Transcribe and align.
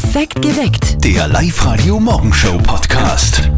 Perfekt 0.00 0.40
geweckt. 0.42 1.04
Der 1.04 1.26
Live-Radio-Morgenshow-Podcast. 1.26 3.50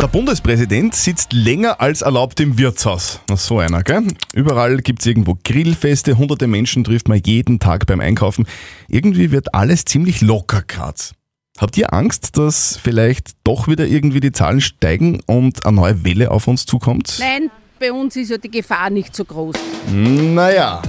Der 0.00 0.06
Bundespräsident 0.06 0.94
sitzt 0.94 1.34
länger 1.34 1.78
als 1.78 2.00
erlaubt 2.00 2.40
im 2.40 2.56
Wirtshaus. 2.56 3.20
Na, 3.28 3.36
so 3.36 3.58
einer, 3.58 3.82
gell? 3.82 4.06
Überall 4.32 4.78
gibt's 4.78 5.04
irgendwo 5.04 5.36
Grillfeste, 5.44 6.16
hunderte 6.16 6.46
Menschen 6.46 6.84
trifft 6.84 7.08
man 7.08 7.20
jeden 7.22 7.60
Tag 7.60 7.84
beim 7.84 8.00
Einkaufen. 8.00 8.46
Irgendwie 8.88 9.30
wird 9.30 9.54
alles 9.54 9.84
ziemlich 9.84 10.22
locker 10.22 10.62
grad. 10.66 11.12
Habt 11.58 11.76
ihr 11.76 11.92
Angst, 11.92 12.38
dass 12.38 12.80
vielleicht 12.82 13.32
doch 13.44 13.68
wieder 13.68 13.86
irgendwie 13.86 14.20
die 14.20 14.32
Zahlen 14.32 14.62
steigen 14.62 15.20
und 15.26 15.66
eine 15.66 15.76
neue 15.76 16.02
Welle 16.02 16.30
auf 16.30 16.48
uns 16.48 16.64
zukommt? 16.64 17.16
Nein, 17.18 17.50
bei 17.78 17.92
uns 17.92 18.16
ist 18.16 18.30
ja 18.30 18.38
die 18.38 18.50
Gefahr 18.50 18.88
nicht 18.88 19.14
so 19.14 19.26
groß. 19.26 19.56
Naja, 19.92 20.80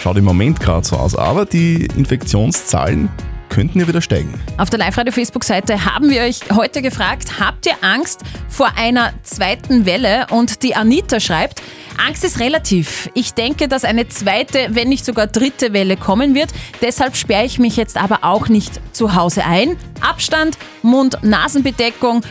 schaut 0.00 0.16
im 0.16 0.24
Moment 0.24 0.58
gerade 0.58 0.86
so 0.86 0.96
aus, 0.96 1.14
aber 1.14 1.44
die 1.44 1.84
Infektionszahlen 1.98 3.10
könnten 3.54 3.78
ja 3.78 3.86
wieder 3.86 4.00
steigen. 4.00 4.34
Auf 4.58 4.68
der 4.68 4.80
Live-Radio-Facebook-Seite 4.80 5.84
haben 5.84 6.10
wir 6.10 6.22
euch 6.22 6.40
heute 6.52 6.82
gefragt, 6.82 7.38
habt 7.38 7.66
ihr 7.66 7.76
Angst 7.82 8.22
vor 8.48 8.72
einer 8.76 9.12
zweiten 9.22 9.86
Welle? 9.86 10.26
Und 10.30 10.64
die 10.64 10.74
Anita 10.74 11.20
schreibt, 11.20 11.62
Angst 12.04 12.24
ist 12.24 12.40
relativ. 12.40 13.08
Ich 13.14 13.34
denke, 13.34 13.68
dass 13.68 13.84
eine 13.84 14.08
zweite, 14.08 14.70
wenn 14.70 14.88
nicht 14.88 15.04
sogar 15.04 15.28
dritte 15.28 15.72
Welle 15.72 15.96
kommen 15.96 16.34
wird. 16.34 16.50
Deshalb 16.82 17.14
sperre 17.14 17.44
ich 17.44 17.60
mich 17.60 17.76
jetzt 17.76 17.96
aber 17.96 18.24
auch 18.24 18.48
nicht 18.48 18.80
zu 18.90 19.14
Hause 19.14 19.44
ein. 19.44 19.76
Abstand, 20.00 20.58
Mund-Nasenbedeckung, 20.82 22.22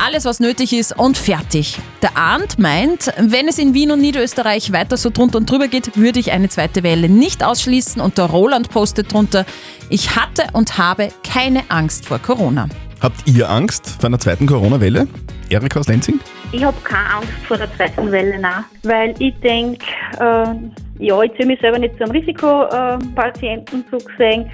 alles 0.00 0.24
was 0.24 0.40
nötig 0.40 0.72
ist 0.72 0.96
und 0.98 1.16
fertig. 1.16 1.78
Der 2.02 2.16
Arndt 2.16 2.58
meint, 2.58 3.12
wenn 3.18 3.48
es 3.48 3.58
in 3.58 3.74
Wien 3.74 3.90
und 3.90 4.00
Niederösterreich 4.00 4.72
weiter 4.72 4.96
so 4.96 5.10
drunter 5.10 5.38
und 5.38 5.50
drüber 5.50 5.68
geht, 5.68 5.96
würde 5.96 6.18
ich 6.18 6.32
eine 6.32 6.48
zweite 6.48 6.82
Welle 6.82 7.08
nicht 7.08 7.44
ausschließen 7.44 8.00
und 8.00 8.16
der 8.18 8.26
Roland 8.26 8.70
postet 8.70 9.12
drunter, 9.12 9.44
ich 9.88 10.16
hatte 10.16 10.44
und 10.52 10.78
habe 10.78 11.10
keine 11.22 11.64
Angst 11.68 12.06
vor 12.06 12.18
Corona. 12.18 12.68
Habt 13.00 13.28
ihr 13.28 13.50
Angst 13.50 13.96
vor 14.00 14.06
einer 14.06 14.18
zweiten 14.18 14.46
Corona-Welle? 14.46 15.06
Erika 15.50 15.80
aus 15.80 15.88
Lenzing? 15.88 16.20
Ich 16.52 16.64
habe 16.64 16.76
keine 16.84 17.14
Angst 17.16 17.32
vor 17.46 17.56
der 17.56 17.74
zweiten 17.76 18.10
Welle, 18.10 18.38
nein. 18.38 18.64
weil 18.82 19.14
ich 19.18 19.34
denke, 19.40 19.84
äh, 20.18 20.54
ja, 20.98 21.22
ich 21.22 21.32
ziehe 21.34 21.46
mich 21.46 21.60
selber 21.60 21.78
nicht 21.78 21.96
zum 21.98 22.10
Risikopatienten 22.10 23.84
äh, 23.92 23.98
gesehen 23.98 24.50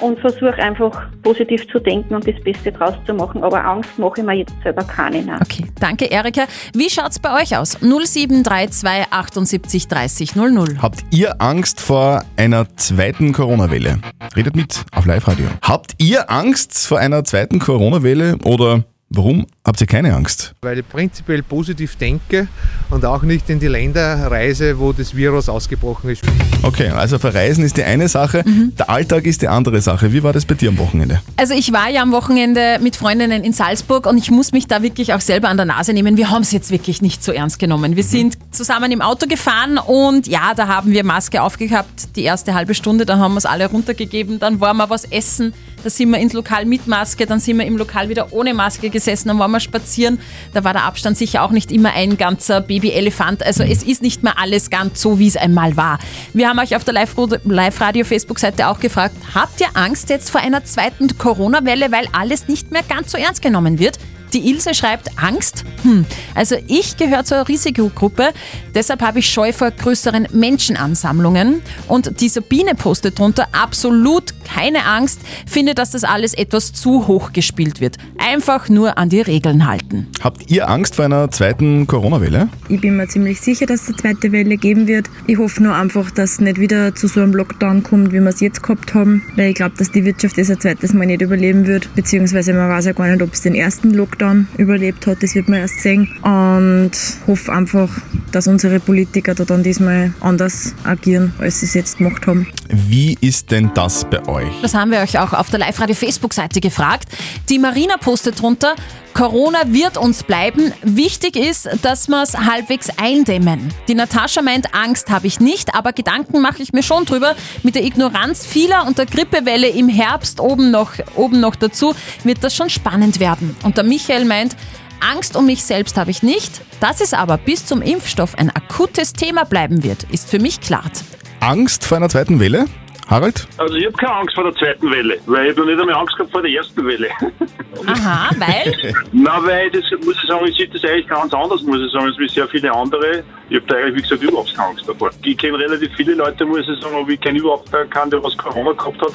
und 0.00 0.18
versuche 0.18 0.54
einfach 0.54 1.08
positiv 1.22 1.66
zu 1.68 1.78
denken 1.78 2.14
und 2.14 2.26
das 2.26 2.42
Beste 2.42 2.72
draus 2.72 2.94
zu 3.06 3.14
machen. 3.14 3.42
Aber 3.42 3.64
Angst 3.64 3.98
mache 3.98 4.20
ich 4.20 4.24
mir 4.24 4.34
jetzt 4.34 4.54
selber 4.62 4.82
keine. 4.82 5.22
Nein. 5.22 5.38
Okay, 5.42 5.66
danke 5.78 6.06
Erika. 6.06 6.46
Wie 6.74 6.90
schaut's 6.90 7.18
bei 7.18 7.40
euch 7.40 7.56
aus? 7.56 7.78
0732 7.80 9.06
78 9.10 9.88
30 9.88 10.36
00. 10.36 10.78
Habt 10.80 11.00
ihr 11.10 11.40
Angst 11.40 11.80
vor 11.80 12.24
einer 12.36 12.66
zweiten 12.76 13.32
Corona-Welle? 13.32 13.98
Redet 14.36 14.56
mit 14.56 14.84
auf 14.92 15.06
Live-Radio. 15.06 15.46
Habt 15.62 15.94
ihr 15.98 16.30
Angst 16.30 16.86
vor 16.86 16.98
einer 16.98 17.24
zweiten 17.24 17.58
Corona-Welle 17.58 18.38
oder 18.44 18.84
warum 19.10 19.46
habt 19.64 19.80
ihr 19.80 19.86
keine 19.86 20.14
Angst? 20.14 20.54
weil 20.62 20.78
ich 20.78 20.88
prinzipiell 20.88 21.42
positiv 21.42 21.96
denke 21.96 22.46
und 22.90 23.04
auch 23.04 23.22
nicht 23.22 23.48
in 23.48 23.60
die 23.60 23.66
Länder 23.66 24.30
reise, 24.30 24.78
wo 24.78 24.92
das 24.92 25.16
Virus 25.16 25.48
ausgebrochen 25.48 26.10
ist. 26.10 26.22
Okay, 26.62 26.88
also 26.90 27.18
verreisen 27.18 27.64
ist 27.64 27.78
die 27.78 27.84
eine 27.84 28.08
Sache, 28.08 28.44
der 28.78 28.90
Alltag 28.90 29.24
ist 29.24 29.40
die 29.40 29.48
andere 29.48 29.80
Sache. 29.80 30.12
Wie 30.12 30.22
war 30.22 30.34
das 30.34 30.44
bei 30.44 30.54
dir 30.54 30.68
am 30.68 30.76
Wochenende? 30.76 31.22
Also 31.36 31.54
ich 31.54 31.72
war 31.72 31.88
ja 31.88 32.02
am 32.02 32.12
Wochenende 32.12 32.78
mit 32.82 32.96
Freundinnen 32.96 33.42
in 33.42 33.54
Salzburg 33.54 34.06
und 34.06 34.18
ich 34.18 34.30
muss 34.30 34.52
mich 34.52 34.66
da 34.66 34.82
wirklich 34.82 35.14
auch 35.14 35.20
selber 35.20 35.48
an 35.48 35.56
der 35.56 35.66
Nase 35.66 35.94
nehmen. 35.94 36.18
Wir 36.18 36.28
haben 36.30 36.42
es 36.42 36.52
jetzt 36.52 36.70
wirklich 36.70 37.00
nicht 37.00 37.24
so 37.24 37.32
ernst 37.32 37.58
genommen. 37.58 37.96
Wir 37.96 38.04
sind 38.04 38.36
zusammen 38.50 38.92
im 38.92 39.00
Auto 39.00 39.26
gefahren 39.26 39.78
und 39.78 40.26
ja, 40.26 40.52
da 40.54 40.68
haben 40.68 40.92
wir 40.92 41.04
Maske 41.04 41.42
aufgehabt, 41.42 42.16
die 42.16 42.24
erste 42.24 42.54
halbe 42.54 42.74
Stunde, 42.74 43.06
dann 43.06 43.18
haben 43.18 43.32
wir 43.32 43.38
es 43.38 43.46
alle 43.46 43.66
runtergegeben, 43.66 44.38
dann 44.38 44.60
waren 44.60 44.76
wir 44.76 44.90
was 44.90 45.04
essen, 45.04 45.54
da 45.82 45.88
sind 45.88 46.10
wir 46.10 46.18
ins 46.18 46.34
Lokal 46.34 46.66
mit 46.66 46.86
Maske, 46.86 47.24
dann 47.24 47.40
sind 47.40 47.58
wir 47.58 47.64
im 47.64 47.78
Lokal 47.78 48.10
wieder 48.10 48.32
ohne 48.32 48.52
Maske 48.52 48.90
gesessen, 48.90 49.28
dann 49.28 49.38
waren 49.38 49.49
wir 49.50 49.60
spazieren, 49.60 50.18
da 50.54 50.64
war 50.64 50.72
der 50.72 50.84
Abstand 50.84 51.16
sicher 51.16 51.42
auch 51.42 51.50
nicht 51.50 51.72
immer 51.72 51.92
ein 51.92 52.16
ganzer 52.16 52.60
Babyelefant. 52.60 53.42
Also 53.42 53.62
es 53.62 53.82
ist 53.82 54.02
nicht 54.02 54.22
mehr 54.22 54.38
alles 54.38 54.70
ganz 54.70 55.00
so, 55.00 55.18
wie 55.18 55.28
es 55.28 55.36
einmal 55.36 55.76
war. 55.76 55.98
Wir 56.32 56.48
haben 56.48 56.58
euch 56.58 56.76
auf 56.76 56.84
der 56.84 56.94
Live-Radio-Facebook-Seite 56.94 58.68
auch 58.68 58.80
gefragt, 58.80 59.14
habt 59.34 59.60
ihr 59.60 59.68
Angst 59.74 60.10
jetzt 60.10 60.30
vor 60.30 60.40
einer 60.40 60.64
zweiten 60.64 61.16
Corona-Welle, 61.18 61.92
weil 61.92 62.06
alles 62.12 62.48
nicht 62.48 62.70
mehr 62.70 62.82
ganz 62.82 63.12
so 63.12 63.18
ernst 63.18 63.42
genommen 63.42 63.78
wird? 63.78 63.98
Die 64.32 64.48
Ilse 64.48 64.74
schreibt 64.74 65.18
Angst. 65.18 65.64
Hm. 65.82 66.06
Also 66.34 66.56
ich 66.68 66.96
gehöre 66.96 67.24
zur 67.24 67.48
Risikogruppe, 67.48 68.30
deshalb 68.74 69.02
habe 69.02 69.18
ich 69.18 69.28
Scheu 69.28 69.52
vor 69.52 69.70
größeren 69.70 70.28
Menschenansammlungen. 70.32 71.62
Und 71.88 72.20
die 72.20 72.28
Sabine 72.28 72.74
postet 72.74 73.18
drunter 73.18 73.48
absolut 73.52 74.34
keine 74.44 74.84
Angst, 74.86 75.20
finde, 75.46 75.74
dass 75.74 75.90
das 75.90 76.04
alles 76.04 76.34
etwas 76.34 76.72
zu 76.72 77.06
hoch 77.06 77.32
gespielt 77.32 77.80
wird. 77.80 77.96
Einfach 78.22 78.68
nur 78.68 78.98
an 78.98 79.08
die 79.08 79.22
Regeln 79.22 79.66
halten. 79.66 80.06
Habt 80.22 80.50
ihr 80.50 80.68
Angst 80.68 80.96
vor 80.96 81.06
einer 81.06 81.30
zweiten 81.30 81.86
Corona-Welle? 81.86 82.48
Ich 82.68 82.78
bin 82.80 82.96
mir 82.96 83.08
ziemlich 83.08 83.40
sicher, 83.40 83.64
dass 83.64 83.82
es 83.82 83.88
eine 83.88 83.96
zweite 83.96 84.30
Welle 84.30 84.58
geben 84.58 84.86
wird. 84.86 85.08
Ich 85.26 85.38
hoffe 85.38 85.62
nur 85.62 85.74
einfach, 85.74 86.10
dass 86.10 86.32
es 86.32 86.40
nicht 86.40 86.60
wieder 86.60 86.94
zu 86.94 87.08
so 87.08 87.20
einem 87.20 87.32
Lockdown 87.32 87.82
kommt, 87.82 88.12
wie 88.12 88.20
wir 88.20 88.26
es 88.28 88.40
jetzt 88.40 88.62
gehabt 88.62 88.92
haben, 88.92 89.22
weil 89.36 89.48
ich 89.50 89.54
glaube, 89.54 89.74
dass 89.78 89.90
die 89.90 90.04
Wirtschaft 90.04 90.36
das 90.36 90.50
ein 90.50 90.60
zweites 90.60 90.92
Mal 90.92 91.06
nicht 91.06 91.22
überleben 91.22 91.66
wird, 91.66 91.92
beziehungsweise 91.94 92.52
man 92.52 92.68
weiß 92.68 92.84
ja 92.84 92.92
gar 92.92 93.08
nicht, 93.08 93.22
ob 93.22 93.32
es 93.32 93.40
den 93.40 93.54
ersten 93.54 93.94
Lockdown 93.94 94.48
überlebt 94.58 95.06
hat, 95.06 95.22
das 95.22 95.34
wird 95.34 95.48
man 95.48 95.60
erst 95.60 95.80
sehen. 95.80 96.08
Und 96.22 96.92
hoffe 97.26 97.52
einfach, 97.52 97.88
dass 98.32 98.46
unsere 98.46 98.80
Politiker 98.80 99.34
da 99.34 99.44
dann 99.44 99.62
diesmal 99.62 100.12
anders 100.20 100.74
agieren, 100.84 101.32
als 101.38 101.60
sie 101.60 101.66
es 101.66 101.74
jetzt 101.74 101.98
gemacht 101.98 102.26
haben. 102.26 102.46
Wie 102.68 103.16
ist 103.20 103.50
denn 103.50 103.70
das 103.74 104.04
bei 104.04 104.26
euch? 104.28 104.52
Das 104.62 104.74
haben 104.74 104.90
wir 104.90 105.00
euch 105.00 105.18
auch 105.18 105.32
auf 105.32 105.50
der 105.50 105.58
Live-Radio-Facebook-Seite 105.58 106.60
gefragt. 106.60 107.08
Die 107.48 107.58
Marina 107.58 107.96
postet 108.10 108.42
drunter, 108.42 108.74
Corona 109.14 109.60
wird 109.66 109.96
uns 109.96 110.24
bleiben. 110.24 110.72
Wichtig 110.82 111.36
ist, 111.36 111.68
dass 111.82 112.08
wir 112.08 112.20
es 112.24 112.36
halbwegs 112.36 112.88
eindämmen. 112.96 113.72
Die 113.86 113.94
Natascha 113.94 114.42
meint, 114.42 114.74
Angst 114.74 115.10
habe 115.10 115.28
ich 115.28 115.38
nicht, 115.38 115.76
aber 115.76 115.92
Gedanken 115.92 116.40
mache 116.40 116.60
ich 116.60 116.72
mir 116.72 116.82
schon 116.82 117.04
drüber. 117.04 117.36
Mit 117.62 117.76
der 117.76 117.84
Ignoranz 117.84 118.44
vieler 118.44 118.84
und 118.88 118.98
der 118.98 119.06
Grippewelle 119.06 119.68
im 119.68 119.88
Herbst 119.88 120.40
oben 120.40 120.72
noch, 120.72 120.94
oben 121.14 121.38
noch 121.38 121.54
dazu 121.54 121.94
wird 122.24 122.42
das 122.42 122.56
schon 122.56 122.68
spannend 122.68 123.20
werden. 123.20 123.54
Und 123.62 123.76
der 123.76 123.84
Michael 123.84 124.24
meint, 124.24 124.56
Angst 124.98 125.36
um 125.36 125.46
mich 125.46 125.62
selbst 125.62 125.96
habe 125.96 126.10
ich 126.10 126.24
nicht. 126.24 126.62
Dass 126.80 127.00
es 127.00 127.14
aber 127.14 127.38
bis 127.38 127.64
zum 127.64 127.82
Impfstoff 127.82 128.36
ein 128.36 128.50
akutes 128.50 129.12
Thema 129.12 129.44
bleiben 129.44 129.84
wird, 129.84 130.02
ist 130.10 130.28
für 130.28 130.40
mich 130.40 130.60
klar. 130.60 130.90
Angst 131.38 131.84
vor 131.84 131.98
einer 131.98 132.08
zweiten 132.08 132.40
Welle? 132.40 132.64
Harald? 133.10 133.48
Also 133.58 133.74
ich 133.74 133.86
habe 133.86 133.96
keine 133.96 134.14
Angst 134.14 134.34
vor 134.36 134.44
der 134.44 134.54
zweiten 134.54 134.88
Welle, 134.88 135.18
weil 135.26 135.46
ich 135.46 135.50
habe 135.50 135.60
noch 135.62 135.66
nicht 135.66 135.80
einmal 135.80 135.96
Angst 135.96 136.16
gehabt 136.16 136.30
vor 136.30 136.42
der 136.42 136.52
ersten 136.52 136.86
Welle. 136.86 137.08
Aha, 137.86 138.30
weil? 138.38 138.94
Na, 139.12 139.44
weil 139.44 139.68
das 139.70 139.82
muss 140.04 140.14
ich 140.14 140.28
sagen, 140.28 140.46
ich 140.46 140.56
sehe 140.56 140.68
das 140.68 140.84
eigentlich 140.84 141.08
ganz 141.08 141.34
anders, 141.34 141.60
muss 141.62 141.80
ich 141.80 141.90
sagen, 141.90 142.06
als 142.06 142.18
wie 142.18 142.28
sehr 142.28 142.46
viele 142.46 142.72
andere. 142.72 143.24
Ich 143.48 143.56
habe 143.56 143.66
da 143.66 143.76
eigentlich, 143.76 143.96
wie 143.96 144.02
gesagt, 144.02 144.22
überhaupt 144.22 144.54
keine 144.54 144.68
Angst 144.68 144.88
davor. 144.88 145.10
Ich 145.24 145.36
kenne 145.36 145.58
relativ 145.58 145.92
viele 145.96 146.14
Leute, 146.14 146.46
muss 146.46 146.60
ich 146.60 146.80
sagen, 146.80 146.94
aber 146.94 147.08
ich 147.10 147.20
kenne 147.20 147.40
überhaupt 147.40 147.70
keinen, 147.90 148.10
der 148.10 148.22
was 148.22 148.36
Corona 148.36 148.72
gehabt 148.72 149.02
hat. 149.02 149.12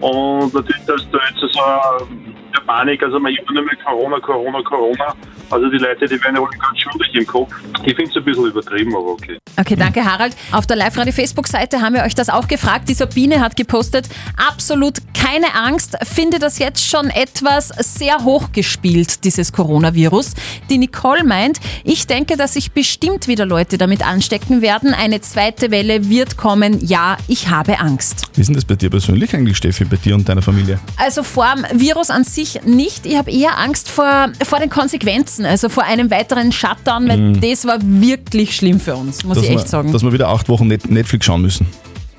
Und 0.00 0.52
natürlich, 0.52 0.84
dass 0.86 1.08
da 1.10 1.18
jetzt 1.28 1.54
so 1.54 1.62
eine 1.62 2.66
Panik, 2.66 3.02
also 3.02 3.20
man 3.20 3.32
immer 3.32 3.52
nur 3.52 3.64
mehr 3.64 3.76
Corona, 3.84 4.18
Corona, 4.18 4.62
Corona. 4.62 5.14
Also 5.50 5.68
die 5.68 5.78
Leute, 5.78 6.06
die 6.06 6.22
werden 6.22 6.36
ja 6.36 6.42
alle 6.42 6.56
ganz 6.58 6.78
schuldig 6.78 7.14
im 7.14 7.26
Kopf. 7.26 7.52
Ich 7.84 7.94
finde 7.96 8.10
es 8.10 8.16
ein 8.16 8.24
bisschen 8.24 8.46
übertrieben, 8.46 8.94
aber 8.94 9.08
okay. 9.08 9.38
Okay, 9.58 9.76
danke 9.76 10.04
Harald. 10.04 10.36
Auf 10.52 10.66
der 10.66 10.76
Live-Radio-Facebook-Seite 10.76 11.80
haben 11.80 11.94
wir 11.94 12.04
euch 12.04 12.14
das 12.14 12.28
auch 12.28 12.48
gefragt. 12.48 12.88
Die 12.88 12.94
Sabine 12.94 13.40
hat 13.40 13.56
gepostet, 13.56 14.08
absolut 14.36 14.98
keine 15.12 15.54
Angst, 15.54 15.98
finde 16.02 16.38
das 16.38 16.58
jetzt 16.58 16.86
schon 16.86 17.10
etwas 17.10 17.68
sehr 17.68 18.24
hochgespielt, 18.24 19.24
dieses 19.24 19.52
Coronavirus. 19.52 20.34
Die 20.70 20.78
Nicole 20.78 21.24
meint, 21.24 21.60
ich 21.84 22.06
denke, 22.06 22.36
dass 22.36 22.54
sich 22.54 22.72
bestimmt 22.72 23.28
wieder 23.28 23.44
Leute 23.44 23.76
damit 23.76 24.06
anstecken 24.06 24.62
werden. 24.62 24.94
Eine 24.94 25.20
zweite 25.20 25.70
Welle 25.70 26.08
wird 26.08 26.36
kommen. 26.36 26.84
Ja, 26.86 27.18
ich 27.28 27.48
habe 27.48 27.80
Angst. 27.80 28.28
Wie 28.34 28.40
ist 28.40 28.46
denn 28.46 28.54
das 28.54 28.64
bei 28.64 28.76
dir 28.76 28.88
persönlich 28.88 29.34
eigentlich, 29.34 29.58
Steffi, 29.58 29.84
bei 29.84 29.96
dir 29.96 30.14
und 30.14 30.28
deiner 30.28 30.42
Familie? 30.42 30.78
Also 30.96 31.22
vor 31.22 31.54
dem 31.54 31.80
Virus 31.80 32.08
an 32.08 32.24
sich 32.24 32.62
nicht. 32.64 33.04
Ich 33.04 33.16
habe 33.16 33.30
eher 33.30 33.58
Angst 33.58 33.90
vor, 33.90 34.30
vor 34.42 34.58
den 34.58 34.70
Konsequenzen, 34.70 35.39
also 35.46 35.68
vor 35.68 35.84
einem 35.84 36.10
weiteren 36.10 36.52
Shutdown, 36.52 37.08
weil 37.08 37.32
das 37.34 37.64
war 37.66 37.78
wirklich 37.82 38.54
schlimm 38.56 38.80
für 38.80 38.94
uns, 38.96 39.24
muss 39.24 39.36
dass 39.36 39.44
ich 39.44 39.50
echt 39.50 39.64
wir, 39.64 39.68
sagen. 39.68 39.92
Dass 39.92 40.02
wir 40.02 40.12
wieder 40.12 40.28
acht 40.28 40.48
Wochen 40.48 40.66
Net 40.68 40.90
Netflix 40.90 41.26
schauen 41.26 41.42
müssen. 41.42 41.66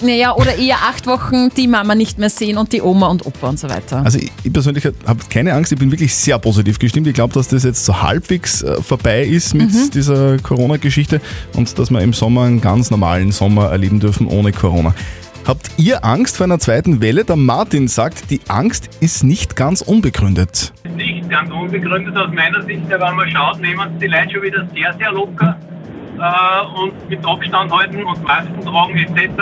Naja, 0.04 0.34
oder 0.36 0.56
eher 0.56 0.78
acht 0.90 1.06
Wochen 1.06 1.50
die 1.56 1.68
Mama 1.68 1.94
nicht 1.94 2.18
mehr 2.18 2.32
sehen 2.32 2.58
und 2.58 2.74
die 2.74 2.82
Oma 2.82 3.08
und 3.10 3.24
Opa 3.28 3.50
und 3.50 3.60
so 3.60 3.70
weiter. 3.70 4.04
Also 4.04 4.18
ich, 4.18 4.32
ich 4.44 4.52
persönlich 4.52 4.84
habe 4.86 5.20
keine 5.30 5.54
Angst, 5.54 5.72
ich 5.72 5.78
bin 5.78 5.92
wirklich 5.92 6.16
sehr 6.16 6.40
positiv 6.40 6.80
gestimmt. 6.80 7.06
Ich 7.06 7.14
glaube, 7.14 7.36
dass 7.36 7.50
das 7.50 7.64
jetzt 7.64 7.86
so 7.86 8.02
halbwegs 8.02 8.64
äh, 8.64 8.82
vorbei 8.82 9.24
ist 9.24 9.54
mit 9.54 9.72
Mhm. 9.72 9.92
dieser 9.94 10.38
Corona-Geschichte 10.40 11.22
und 11.54 11.78
dass 11.78 11.92
wir 11.92 12.02
im 12.02 12.14
Sommer 12.14 12.44
einen 12.46 12.62
ganz 12.62 12.90
normalen 12.90 13.32
Sommer 13.32 13.66
erleben 13.68 14.00
dürfen 14.00 14.26
ohne 14.26 14.52
Corona. 14.52 14.96
Habt 15.46 15.70
ihr 15.78 16.04
Angst 16.06 16.38
vor 16.38 16.46
einer 16.46 16.60
zweiten 16.60 17.02
Welle? 17.02 17.24
Der 17.24 17.36
Martin 17.36 17.88
sagt, 17.88 18.30
die 18.32 18.42
Angst 18.48 18.90
ist 19.02 19.24
nicht 19.24 19.56
ganz 19.56 19.82
unbegründet. 19.82 20.72
nicht 20.96 21.11
ganz 21.32 21.50
unbegründet 21.50 22.16
aus 22.16 22.32
meiner 22.32 22.62
Sicht, 22.62 22.88
weil 22.90 23.00
wenn 23.02 23.16
man 23.16 23.30
schaut, 23.32 23.60
nehmen 23.60 23.90
es 23.94 24.00
die 24.00 24.08
Leute 24.08 24.32
schon 24.32 24.44
wieder 24.44 24.66
sehr, 24.76 24.94
sehr 25.00 25.12
locker 25.12 25.58
äh, 26.20 26.80
und 26.82 27.10
mit 27.10 27.26
Abstand 27.26 27.72
halten 27.76 28.04
und 28.04 28.22
Masken 28.24 28.62
tragen 28.62 28.98
etc. 28.98 29.42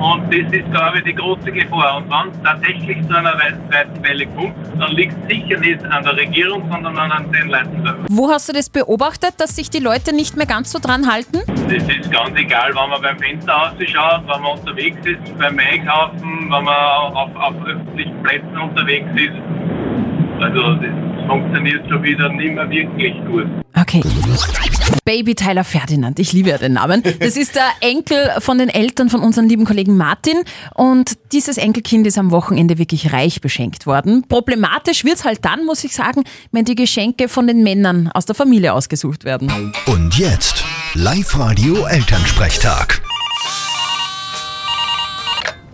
Und 0.00 0.32
das 0.32 0.52
ist, 0.52 0.70
glaube 0.70 0.98
ich, 0.98 1.04
die 1.04 1.14
große 1.14 1.50
Gefahr. 1.50 1.96
Und 1.96 2.08
wenn 2.08 2.30
es 2.30 2.40
tatsächlich 2.42 3.04
zu 3.08 3.16
einer 3.16 3.34
wei- 3.34 3.52
zweiten 3.68 4.02
Welle 4.04 4.26
kommt, 4.28 4.54
dann 4.78 4.92
liegt 4.92 5.12
es 5.24 5.28
sicher 5.36 5.58
nicht 5.58 5.84
an 5.86 6.04
der 6.04 6.16
Regierung, 6.16 6.62
sondern 6.70 6.96
an 6.96 7.32
den 7.32 7.48
Leuten 7.48 7.82
selber. 7.84 8.04
Wo 8.08 8.30
hast 8.30 8.48
du 8.48 8.52
das 8.52 8.70
beobachtet, 8.70 9.34
dass 9.38 9.56
sich 9.56 9.70
die 9.70 9.80
Leute 9.80 10.14
nicht 10.14 10.36
mehr 10.36 10.46
ganz 10.46 10.70
so 10.70 10.78
dran 10.78 11.10
halten? 11.10 11.40
Das 11.46 11.82
ist 11.82 12.12
ganz 12.12 12.30
egal, 12.36 12.70
wenn 12.76 12.90
man 12.90 13.02
beim 13.02 13.18
Fenster 13.18 13.52
rausschaut, 13.52 14.22
wenn 14.32 14.40
man 14.42 14.52
unterwegs 14.58 15.04
ist, 15.04 15.36
beim 15.38 15.58
Einkaufen, 15.58 16.42
wenn 16.48 16.64
man 16.64 16.68
auf, 16.68 17.34
auf 17.34 17.54
öffentlichen 17.66 18.22
Plätzen 18.22 18.56
unterwegs 18.56 19.08
ist. 19.16 19.32
Also 20.40 20.74
das 20.74 21.26
funktioniert 21.26 21.88
schon 21.88 22.02
wieder 22.02 22.28
nicht 22.30 22.54
mehr 22.54 22.70
wirklich 22.70 23.14
gut. 23.26 23.46
Okay. 23.74 24.02
Baby 25.04 25.34
Tyler 25.34 25.64
Ferdinand, 25.64 26.18
ich 26.18 26.32
liebe 26.32 26.50
ja 26.50 26.58
den 26.58 26.74
Namen. 26.74 27.02
Das 27.02 27.36
ist 27.36 27.54
der 27.54 27.68
Enkel 27.80 28.16
von 28.40 28.58
den 28.58 28.68
Eltern 28.68 29.08
von 29.08 29.20
unserem 29.20 29.48
lieben 29.48 29.64
Kollegen 29.64 29.96
Martin. 29.96 30.36
Und 30.74 31.18
dieses 31.32 31.58
Enkelkind 31.58 32.06
ist 32.06 32.18
am 32.18 32.30
Wochenende 32.30 32.78
wirklich 32.78 33.12
reich 33.12 33.40
beschenkt 33.40 33.86
worden. 33.86 34.24
Problematisch 34.28 35.04
wird's 35.04 35.24
halt 35.24 35.44
dann, 35.44 35.64
muss 35.64 35.84
ich 35.84 35.94
sagen, 35.94 36.24
wenn 36.52 36.64
die 36.64 36.74
Geschenke 36.74 37.28
von 37.28 37.46
den 37.46 37.62
Männern 37.62 38.10
aus 38.12 38.26
der 38.26 38.34
Familie 38.34 38.72
ausgesucht 38.74 39.24
werden. 39.24 39.72
Und 39.86 40.18
jetzt 40.18 40.64
Live-Radio 40.94 41.86
Elternsprechtag. 41.86 43.02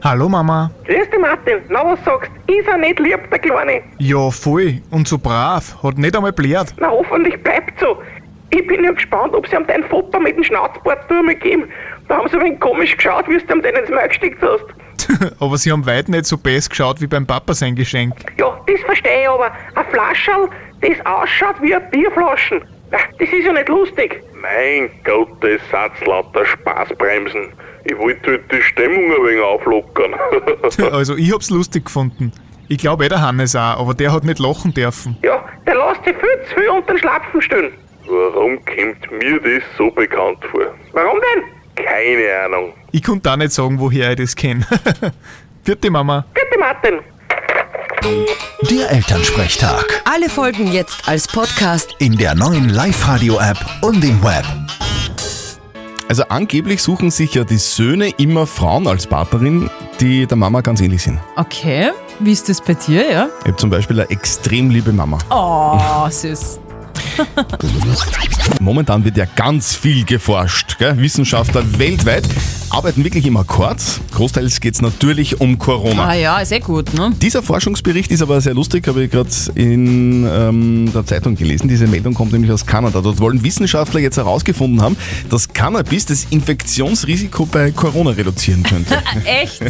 Hallo 0.05 0.29
Mama. 0.29 0.71
Grüß 0.85 1.09
dich, 1.09 1.19
Martin. 1.19 1.63
Na, 1.71 1.83
was 1.83 1.99
sagst 2.05 2.31
Ist 2.47 2.69
er 2.69 2.77
nicht 2.77 2.99
lieb, 2.99 3.21
der 3.31 3.39
Kleine? 3.39 3.81
Ja, 3.97 4.31
voll. 4.31 4.83
Und 4.91 5.09
so 5.09 5.17
brav. 5.17 5.83
Hat 5.83 5.97
nicht 5.97 6.15
einmal 6.15 6.33
blärt. 6.33 6.75
Na, 6.79 6.91
hoffentlich 6.91 7.43
bleibt 7.43 7.81
so. 7.81 8.03
Ich 8.51 8.67
bin 8.67 8.85
ja 8.85 8.93
gespannt, 8.93 9.33
ob 9.33 9.49
sie 9.49 9.57
ihm 9.57 9.67
dein 9.67 9.83
Foto 9.85 10.21
mit 10.21 10.37
dem 10.37 10.45
Schnauzbart 10.45 11.11
mal 11.11 11.35
geben. 11.35 11.71
Da 12.07 12.19
haben 12.19 12.29
sie 12.29 12.37
ein 12.37 12.45
wenig 12.45 12.61
komisch 12.61 12.95
geschaut, 12.95 13.27
wie 13.31 13.39
du 13.39 13.55
ihm 13.55 13.63
den 13.63 13.77
ins 13.77 13.89
Maul 13.89 14.07
gesteckt 14.09 14.43
hast. 14.43 15.33
Aber 15.41 15.57
sie 15.57 15.73
haben 15.73 15.87
weit 15.87 16.11
nicht 16.11 16.27
so 16.27 16.37
best 16.37 16.69
geschaut 16.69 17.01
wie 17.01 17.07
beim 17.07 17.27
Papa 17.27 17.55
sein 17.55 17.75
Geschenk. 17.75 18.15
Ja, 18.39 18.61
das 18.67 18.81
verstehe 18.83 19.23
ich 19.23 19.29
aber. 19.29 19.53
Ein 19.75 19.85
Flascherl, 19.91 20.51
das 20.83 21.07
ausschaut 21.07 21.57
wie 21.63 21.75
eine 21.75 21.85
Bierflaschen. 21.87 22.63
Das 22.91 23.01
ist 23.21 23.33
ja 23.33 23.55
nicht 23.55 23.71
lustig. 23.71 24.23
Mein 24.35 24.91
Gott, 25.03 25.31
das 25.41 25.63
sind 25.71 26.07
lauter 26.07 26.45
Spaßbremsen. 26.45 27.55
Ich 27.85 27.99
wollte 27.99 28.31
halt 28.31 28.51
die 28.51 28.63
Stimmung 28.63 29.05
ein 29.13 29.25
wenig 29.27 29.43
auflockern. 29.43 30.15
Also 30.93 31.17
ich 31.17 31.33
hab's 31.33 31.51
lustig 31.51 31.85
gefunden. 31.87 32.33
Ich 32.69 32.79
glaube 32.79 33.05
eh 33.05 33.09
der 33.09 33.21
Hannes 33.21 33.55
auch, 33.55 33.79
aber 33.81 33.95
der 33.95 34.13
hat 34.13 34.25
nicht 34.25 34.39
lachen 34.39 34.73
dürfen. 34.73 35.17
Ja, 35.23 35.45
der 35.67 35.75
lässt 35.75 36.05
sich 36.05 36.15
viel 36.17 36.49
zu 36.49 36.55
viel 36.61 36.69
unter 36.71 36.95
den 36.95 36.99
Schlapfen 36.99 37.43
stellen. 37.43 37.73
Warum 38.07 38.59
kommt 38.65 39.13
mir 39.13 39.41
das 39.41 39.63
so 39.77 39.91
bekannt 39.91 40.39
vor? 40.51 40.67
Warum 40.93 41.19
denn? 41.35 41.85
Keine 41.85 42.45
Ahnung. 42.45 42.73
Ich 42.93 43.03
konnte 43.03 43.31
auch 43.31 43.37
nicht 43.37 43.53
sagen, 43.53 43.79
woher 43.81 44.11
ich 44.13 44.17
das 44.17 44.35
kenne. 44.37 44.65
Vierte 45.63 45.91
Mama. 45.91 46.25
Bitte, 46.35 46.59
Martin. 46.59 47.01
Der 48.71 48.91
Elternsprechtag. 48.91 50.03
Alle 50.05 50.29
Folgen 50.29 50.71
jetzt 50.71 51.09
als 51.09 51.27
Podcast. 51.27 51.95
In 51.99 52.17
der 52.17 52.35
neuen 52.35 52.69
Live-Radio-App 52.69 53.59
und 53.83 54.05
im 54.05 54.23
Web. 54.23 54.45
Also 56.09 56.25
angeblich 56.29 56.83
suchen 56.83 57.11
sich 57.11 57.35
ja 57.35 57.45
die 57.45 57.57
Söhne 57.57 58.11
immer 58.19 58.47
Frauen 58.47 58.87
als 58.87 59.07
Partnerin, 59.07 59.71
die 60.01 60.27
der 60.27 60.37
Mama 60.37 60.61
ganz 60.61 60.81
ähnlich 60.81 61.03
sind. 61.03 61.19
Okay, 61.37 61.91
wie 62.21 62.33
ist 62.33 62.49
das 62.49 62.61
bei 62.61 62.75
dir, 62.75 63.11
ja? 63.11 63.29
Ich 63.41 63.47
habe 63.47 63.57
zum 63.57 63.71
Beispiel 63.71 63.99
eine 64.01 64.11
extrem 64.11 64.71
liebe 64.71 64.93
Mama. 64.93 65.19
Oh, 65.31 66.09
süß. 66.11 66.61
Momentan 68.61 69.05
wird 69.05 69.17
ja 69.17 69.25
ganz 69.25 69.75
viel 69.75 70.05
geforscht. 70.05 70.79
Gell? 70.79 70.99
Wissenschaftler 70.99 71.63
weltweit 71.79 72.25
arbeiten 72.75 73.05
wirklich 73.05 73.25
im 73.25 73.37
Akkord. 73.37 73.81
Großteils 74.13 74.61
geht 74.61 74.75
es 74.75 74.83
natürlich 74.83 75.41
um 75.41 75.59
Corona. 75.61 76.09
Ah 76.09 76.15
ja, 76.15 76.39
ist 76.39 76.51
eh 76.51 76.59
gut, 76.59 76.93
ne? 76.95 77.13
Dieser 77.23 77.41
Forschungsbericht 77.41 78.11
ist 78.11 78.21
aber 78.21 78.41
sehr 78.41 78.53
lustig, 78.53 78.89
habe 78.89 79.05
ich 79.05 79.13
gerade 79.13 79.31
in 79.55 80.27
ähm, 80.29 80.91
der 80.93 81.07
Zeitung 81.07 81.37
gelesen. 81.37 81.69
Diese 81.69 81.87
Meldung 81.87 82.15
kommt 82.15 82.33
nämlich 82.33 82.51
aus 82.51 82.67
Kanada. 82.67 83.01
Dort 83.01 83.21
wollen 83.21 83.45
Wissenschaftler 83.45 84.01
jetzt 84.01 84.17
herausgefunden 84.17 84.83
haben, 84.83 84.97
dass 85.31 85.53
Cannabis 85.53 86.07
das 86.07 86.27
Infektionsrisiko 86.31 87.47
bei 87.47 87.71
Corona 87.71 88.11
reduzieren 88.11 88.65
könnte. 88.65 88.97
Echt? 89.25 89.61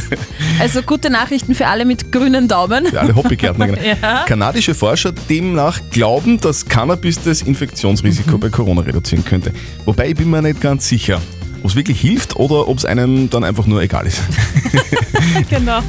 Also 0.59 0.81
gute 0.81 1.11
Nachrichten 1.11 1.55
für 1.55 1.67
alle 1.67 1.85
mit 1.85 2.11
grünen 2.11 2.49
Daumen. 2.49 2.87
Für 2.87 3.01
alle 3.03 3.15
Hobbygärtner. 3.15 3.67
Genau. 3.67 3.81
Ja. 3.85 4.25
Kanadische 4.27 4.75
Forscher 4.75 5.13
demnach 5.13 5.79
glauben, 5.91 6.41
dass 6.41 6.65
Cannabis 6.65 7.21
das 7.23 7.43
Infektionsrisiko 7.43 8.39
bei 8.39 8.49
Corona 8.49 8.81
reduzieren 8.81 9.25
könnte. 9.25 9.53
Wobei 9.85 10.09
ich 10.09 10.15
bin 10.17 10.31
mir 10.31 10.41
nicht 10.41 10.61
ganz 10.61 10.89
sicher, 10.89 11.21
ob 11.65 11.71
es 11.71 11.77
wirklich 11.77 11.99
hilft 11.99 12.37
oder 12.37 12.69
ob 12.69 12.77
es 12.77 12.85
einem 12.85 13.31
dann 13.31 13.43
einfach 13.43 13.67
nur 13.67 13.81
egal 13.81 14.07
ist. 14.07 14.21
genau. 15.51 15.81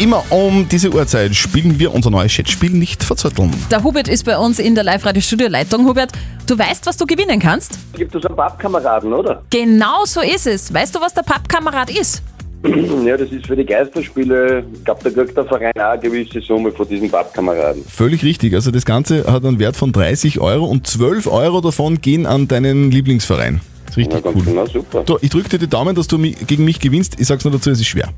Immer 0.00 0.24
um 0.30 0.68
diese 0.68 0.92
Uhrzeit 0.92 1.32
spielen 1.36 1.78
wir 1.78 1.94
unser 1.94 2.10
neues 2.10 2.34
Chatspiel 2.34 2.70
nicht 2.70 3.04
verzötteln. 3.04 3.52
Der 3.70 3.84
Hubert 3.84 4.08
ist 4.08 4.24
bei 4.24 4.36
uns 4.36 4.58
in 4.58 4.74
der 4.74 4.82
Live-Radio-Studio-Leitung. 4.82 5.86
Hubert, 5.86 6.10
du 6.48 6.58
weißt, 6.58 6.86
was 6.86 6.96
du 6.96 7.06
gewinnen 7.06 7.38
kannst? 7.38 7.78
Gibt 7.92 8.16
es 8.16 8.26
einen 8.26 8.34
Pappkameraden, 8.34 9.12
oder? 9.12 9.42
Genau 9.48 10.04
so 10.06 10.20
ist 10.20 10.48
es. 10.48 10.74
Weißt 10.74 10.92
du, 10.92 11.00
was 11.00 11.14
der 11.14 11.22
Pappkamerad 11.22 11.96
ist? 11.96 12.24
ja, 13.04 13.16
das 13.16 13.30
ist 13.30 13.46
für 13.46 13.54
die 13.54 13.64
Geisterspiele. 13.64 14.64
Ich 14.74 14.84
glaube, 14.84 15.04
da 15.04 15.10
kriegt 15.10 15.36
der 15.36 15.44
Verein 15.44 15.72
auch 15.76 15.92
eine 15.92 16.00
gewisse 16.00 16.40
Summe 16.40 16.72
von 16.72 16.88
diesen 16.88 17.08
Pappkameraden. 17.08 17.84
Völlig 17.84 18.24
richtig. 18.24 18.52
Also 18.54 18.72
das 18.72 18.84
Ganze 18.84 19.30
hat 19.30 19.44
einen 19.44 19.60
Wert 19.60 19.76
von 19.76 19.92
30 19.92 20.40
Euro 20.40 20.64
und 20.64 20.84
12 20.84 21.28
Euro 21.28 21.60
davon 21.60 22.00
gehen 22.00 22.26
an 22.26 22.48
deinen 22.48 22.90
Lieblingsverein. 22.90 23.60
Ist 23.94 23.98
richtig 23.98 24.14
Na, 24.24 24.30
ganz 24.32 24.36
cool. 24.36 24.44
genau, 24.44 24.66
super. 24.66 25.04
So, 25.06 25.18
ich 25.20 25.30
drücke 25.30 25.48
dir 25.50 25.58
die 25.58 25.68
Daumen, 25.68 25.94
dass 25.94 26.08
du 26.08 26.18
mi- 26.18 26.32
gegen 26.46 26.64
mich 26.64 26.80
gewinnst. 26.80 27.14
Ich 27.20 27.28
sag's 27.28 27.44
nur 27.44 27.52
dazu, 27.52 27.70
es 27.70 27.78
ist 27.80 27.86
schwer. 27.86 28.08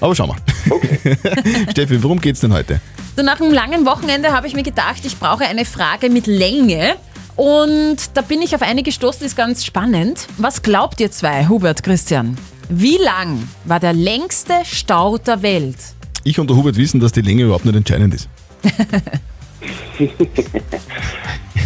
Aber 0.00 0.14
schau 0.16 0.26
mal. 0.26 0.36
Steffi, 1.70 2.02
worum 2.02 2.20
geht's 2.20 2.40
denn 2.40 2.52
heute? 2.52 2.80
So 3.16 3.22
nach 3.22 3.40
einem 3.40 3.52
langen 3.52 3.86
Wochenende 3.86 4.32
habe 4.32 4.48
ich 4.48 4.54
mir 4.54 4.64
gedacht, 4.64 5.04
ich 5.04 5.16
brauche 5.18 5.44
eine 5.44 5.64
Frage 5.64 6.10
mit 6.10 6.26
Länge. 6.26 6.94
Und 7.36 7.98
da 8.14 8.22
bin 8.22 8.42
ich 8.42 8.54
auf 8.54 8.62
eine 8.62 8.82
gestoßen, 8.82 9.20
die 9.20 9.26
ist 9.26 9.36
ganz 9.36 9.64
spannend. 9.64 10.26
Was 10.38 10.62
glaubt 10.62 11.00
ihr 11.00 11.10
zwei, 11.12 11.46
Hubert, 11.48 11.82
Christian? 11.84 12.36
Wie 12.68 12.96
lang 12.98 13.48
war 13.64 13.78
der 13.80 13.92
längste 13.92 14.54
Stau 14.64 15.18
der 15.18 15.42
Welt? 15.42 15.76
Ich 16.24 16.38
und 16.40 16.48
der 16.50 16.56
Hubert 16.56 16.76
wissen, 16.76 16.98
dass 17.00 17.12
die 17.12 17.20
Länge 17.22 17.44
überhaupt 17.44 17.64
nicht 17.64 17.76
entscheidend 17.76 18.14
ist. 18.14 18.28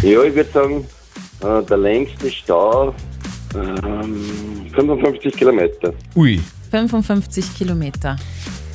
Ja, 0.03 0.21
ich 0.23 0.35
würde 0.35 0.49
sagen, 0.53 0.85
äh, 1.41 1.63
der 1.67 1.77
längste 1.77 2.29
Stau 2.31 2.93
ähm, 3.55 4.65
55 4.75 5.35
Kilometer. 5.35 5.93
Ui, 6.15 6.39
55 6.71 7.55
Kilometer. 7.57 8.15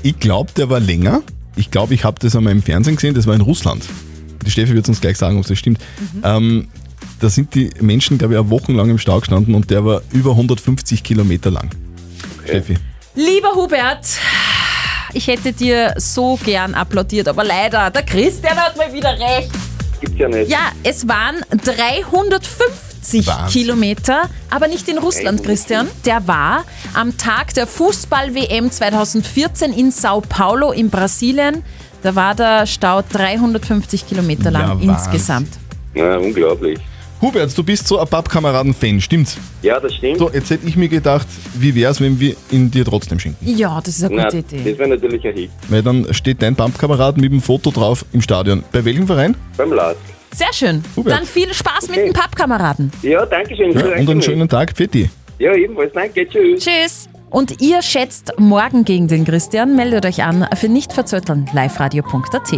ich 0.03 0.19
glaube, 0.19 0.51
der 0.57 0.69
war 0.71 0.81
länger. 0.81 1.23
Ich 1.57 1.71
glaube, 1.71 1.93
ich 1.95 2.05
habe 2.05 2.19
das 2.21 2.35
einmal 2.35 2.53
im 2.53 2.63
Fernsehen 2.63 2.97
gesehen, 2.97 3.15
das 3.15 3.27
war 3.27 3.35
in 3.35 3.43
Russland. 3.43 3.85
Die 4.45 4.51
Steffi 4.51 4.75
wird 4.75 4.89
uns 4.89 5.01
gleich 5.01 5.19
sagen, 5.19 5.39
ob 5.39 5.47
das 5.47 5.59
stimmt. 5.59 5.79
Ähm, 6.25 6.69
da 7.21 7.29
sind 7.29 7.55
die 7.55 7.71
Menschen, 7.81 8.19
glaube 8.19 8.35
ich, 8.35 8.41
auch 8.41 8.51
wochenlang 8.51 8.91
im 8.91 8.99
Stau 8.99 9.21
gestanden 9.21 9.55
und 9.55 9.71
der 9.71 9.85
war 9.85 10.03
über 10.13 10.31
150 10.33 11.05
Kilometer 11.05 11.51
lang. 11.51 11.71
Steffi. 12.45 12.77
Lieber 13.15 13.53
Hubert, 13.55 14.07
ich 15.13 15.29
hätte 15.29 15.53
dir 15.53 15.95
so 15.99 16.39
gern 16.43 16.75
applaudiert, 16.75 17.29
aber 17.29 17.45
leider, 17.45 17.91
der 17.91 18.03
Christian 18.03 18.57
hat 18.57 18.77
mal 18.77 18.93
wieder 18.93 19.11
recht. 19.11 19.51
Gibt's 20.01 20.19
ja 20.19 20.29
nicht. 20.29 20.51
Ja, 20.51 20.73
es 20.83 21.07
waren 21.07 21.37
350 21.51 22.92
Wahnsinn. 23.03 23.49
Kilometer, 23.63 24.23
aber 24.51 24.69
nicht 24.69 24.89
in 24.89 24.99
Russland, 24.99 25.43
Christian. 25.43 25.89
Der 26.05 26.27
war 26.29 26.65
am 26.95 27.17
Tag 27.17 27.55
der 27.55 27.67
Fußball-WM 27.67 28.71
2014 28.71 29.73
in 29.73 29.91
Sao 29.91 30.21
Paulo 30.21 30.73
in 30.73 30.91
Brasilien. 30.91 31.63
Da 32.03 32.15
war 32.15 32.35
der 32.35 32.67
Stau 32.67 33.03
350 33.03 34.07
Kilometer 34.09 34.51
lang 34.51 34.81
Ja, 34.83 34.93
insgesamt. 34.95 35.49
Ja, 35.95 36.17
unglaublich. 36.17 36.79
Hubert, 37.21 37.57
du 37.57 37.63
bist 37.63 37.87
so 37.87 38.01
ein 38.01 38.09
Pappkameraden-Fan, 38.09 39.01
stimmt's? 39.01 39.37
Ja, 39.63 39.79
das 39.79 39.95
stimmt. 39.95 40.19
So, 40.19 40.29
jetzt 40.33 40.51
hätte 40.51 40.67
ich 40.67 40.75
mir 40.77 40.89
gedacht, 40.89 41.29
wie 41.55 41.73
wär's, 41.77 42.01
wenn 42.01 42.19
wir 42.19 42.35
ihn 42.51 42.69
dir 42.69 42.85
trotzdem 42.85 43.21
schenken? 43.21 43.47
Ja, 43.57 43.81
das 43.81 43.97
ist 43.99 44.05
eine 44.05 44.17
Na, 44.17 44.25
gute 44.25 44.39
Idee. 44.39 44.71
das 44.71 44.79
wäre 44.79 44.89
natürlich 44.89 45.25
ein 45.25 45.35
Hit. 45.35 45.51
Weil 45.69 45.83
dann 45.85 46.13
steht 46.13 46.43
dein 46.43 46.57
Pappkamerad 46.57 47.19
mit 47.19 47.31
dem 47.31 47.41
Foto 47.41 47.71
drauf 47.71 48.05
im 48.13 48.21
Stadion. 48.23 48.65
Bei 48.73 48.85
welchem 48.85 49.07
Verein? 49.07 49.37
Beim 49.57 49.73
Lask. 49.73 50.01
Sehr 50.35 50.53
schön. 50.53 50.83
Hubert. 50.97 51.19
Dann 51.19 51.27
viel 51.27 51.53
Spaß 51.53 51.89
mit 51.89 51.99
den 51.99 52.13
Pappkameraden. 52.13 52.91
Ja, 53.03 53.27
danke 53.27 53.57
schön. 53.57 53.73
Ja, 53.73 53.85
und 53.85 54.11
einen 54.11 54.23
schönen 54.23 54.49
Tag 54.49 54.73
für 54.77 54.87
dich. 54.87 55.09
Ja, 55.39 55.55
ebenfalls. 55.55 55.93
Danke. 55.93 56.29
Tschüss. 56.29 56.65
Tschüss. 56.65 57.09
Und 57.33 57.63
ihr 57.63 57.81
schätzt 57.81 58.35
morgen 58.39 58.85
gegen 58.85 59.09
den 59.09 59.25
Christian, 59.25 59.75
meldet 59.75 60.05
euch 60.05 60.23
an 60.23 60.47
für 60.55 60.69
nicht 60.69 60.93
verzötteln 60.93 61.49
liveradio.at. 61.55 62.53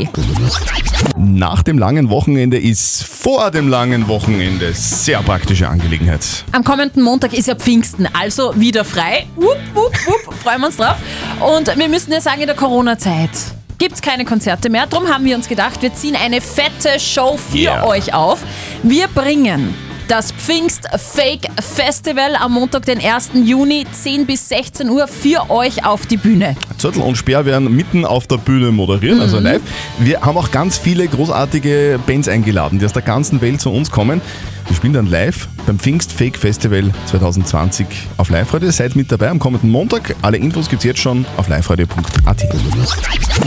Nach 1.16 1.62
dem 1.62 1.78
langen 1.78 2.10
Wochenende 2.10 2.58
ist 2.58 3.04
vor 3.04 3.52
dem 3.52 3.68
langen 3.68 4.08
Wochenende 4.08 4.72
sehr 4.72 5.22
praktische 5.22 5.68
Angelegenheit. 5.68 6.44
Am 6.50 6.64
kommenden 6.64 7.04
Montag 7.04 7.34
ist 7.34 7.46
ja 7.46 7.54
Pfingsten, 7.54 8.08
also 8.12 8.52
wieder 8.60 8.84
frei. 8.84 9.26
Wupp, 9.36 9.58
wupp, 9.74 9.92
wupp, 10.06 10.34
freuen 10.42 10.60
wir 10.60 10.66
uns 10.66 10.76
drauf. 10.76 10.96
Und 11.40 11.78
wir 11.78 11.88
müssen 11.88 12.10
ja 12.10 12.20
sagen, 12.20 12.40
in 12.40 12.48
der 12.48 12.56
Corona-Zeit 12.56 13.30
gibt 13.78 13.94
es 13.94 14.02
keine 14.02 14.24
Konzerte 14.24 14.70
mehr. 14.70 14.86
Darum 14.86 15.08
haben 15.08 15.24
wir 15.24 15.36
uns 15.36 15.48
gedacht, 15.48 15.82
wir 15.82 15.92
ziehen 15.94 16.16
eine 16.16 16.40
fette 16.40 16.98
Show 17.00 17.36
für 17.50 17.56
Yeah. 17.58 17.86
euch 17.86 18.14
auf. 18.14 18.40
Wir 18.82 19.08
bringen 19.08 19.74
Das 20.06 20.32
Pfingst 20.32 20.86
Fake 20.98 21.48
Festival 21.62 22.36
am 22.36 22.52
Montag, 22.52 22.84
den 22.84 23.00
1. 23.02 23.30
Juni, 23.42 23.86
10 23.90 24.26
bis 24.26 24.50
16 24.50 24.90
Uhr 24.90 25.08
für 25.08 25.48
euch 25.50 25.86
auf 25.86 26.04
die 26.04 26.18
Bühne. 26.18 26.56
Zürtel 26.76 27.00
und 27.00 27.16
Speer 27.16 27.46
werden 27.46 27.74
mitten 27.74 28.04
auf 28.04 28.26
der 28.26 28.36
Bühne 28.36 28.70
moderieren, 28.70 29.20
also 29.22 29.38
Mhm. 29.38 29.44
live. 29.44 29.62
Wir 29.98 30.20
haben 30.20 30.36
auch 30.36 30.50
ganz 30.50 30.76
viele 30.76 31.08
großartige 31.08 31.98
Bands 32.06 32.28
eingeladen, 32.28 32.78
die 32.78 32.84
aus 32.84 32.92
der 32.92 33.00
ganzen 33.00 33.40
Welt 33.40 33.62
zu 33.62 33.70
uns 33.72 33.90
kommen. 33.90 34.20
Wir 34.66 34.76
spielen 34.76 34.92
dann 34.92 35.06
live 35.06 35.48
beim 35.66 35.78
Pfingst 35.78 36.12
Fake 36.12 36.36
Festival 36.38 36.90
2020 37.06 37.86
auf 38.16 38.30
Live-Radio. 38.30 38.70
Seid 38.70 38.96
mit 38.96 39.10
dabei 39.12 39.28
am 39.30 39.38
kommenden 39.38 39.70
Montag. 39.70 40.14
Alle 40.22 40.36
Infos 40.36 40.68
gibt's 40.68 40.84
jetzt 40.84 41.00
schon 41.00 41.26
auf 41.36 41.48
liveradio.at. 41.48 42.44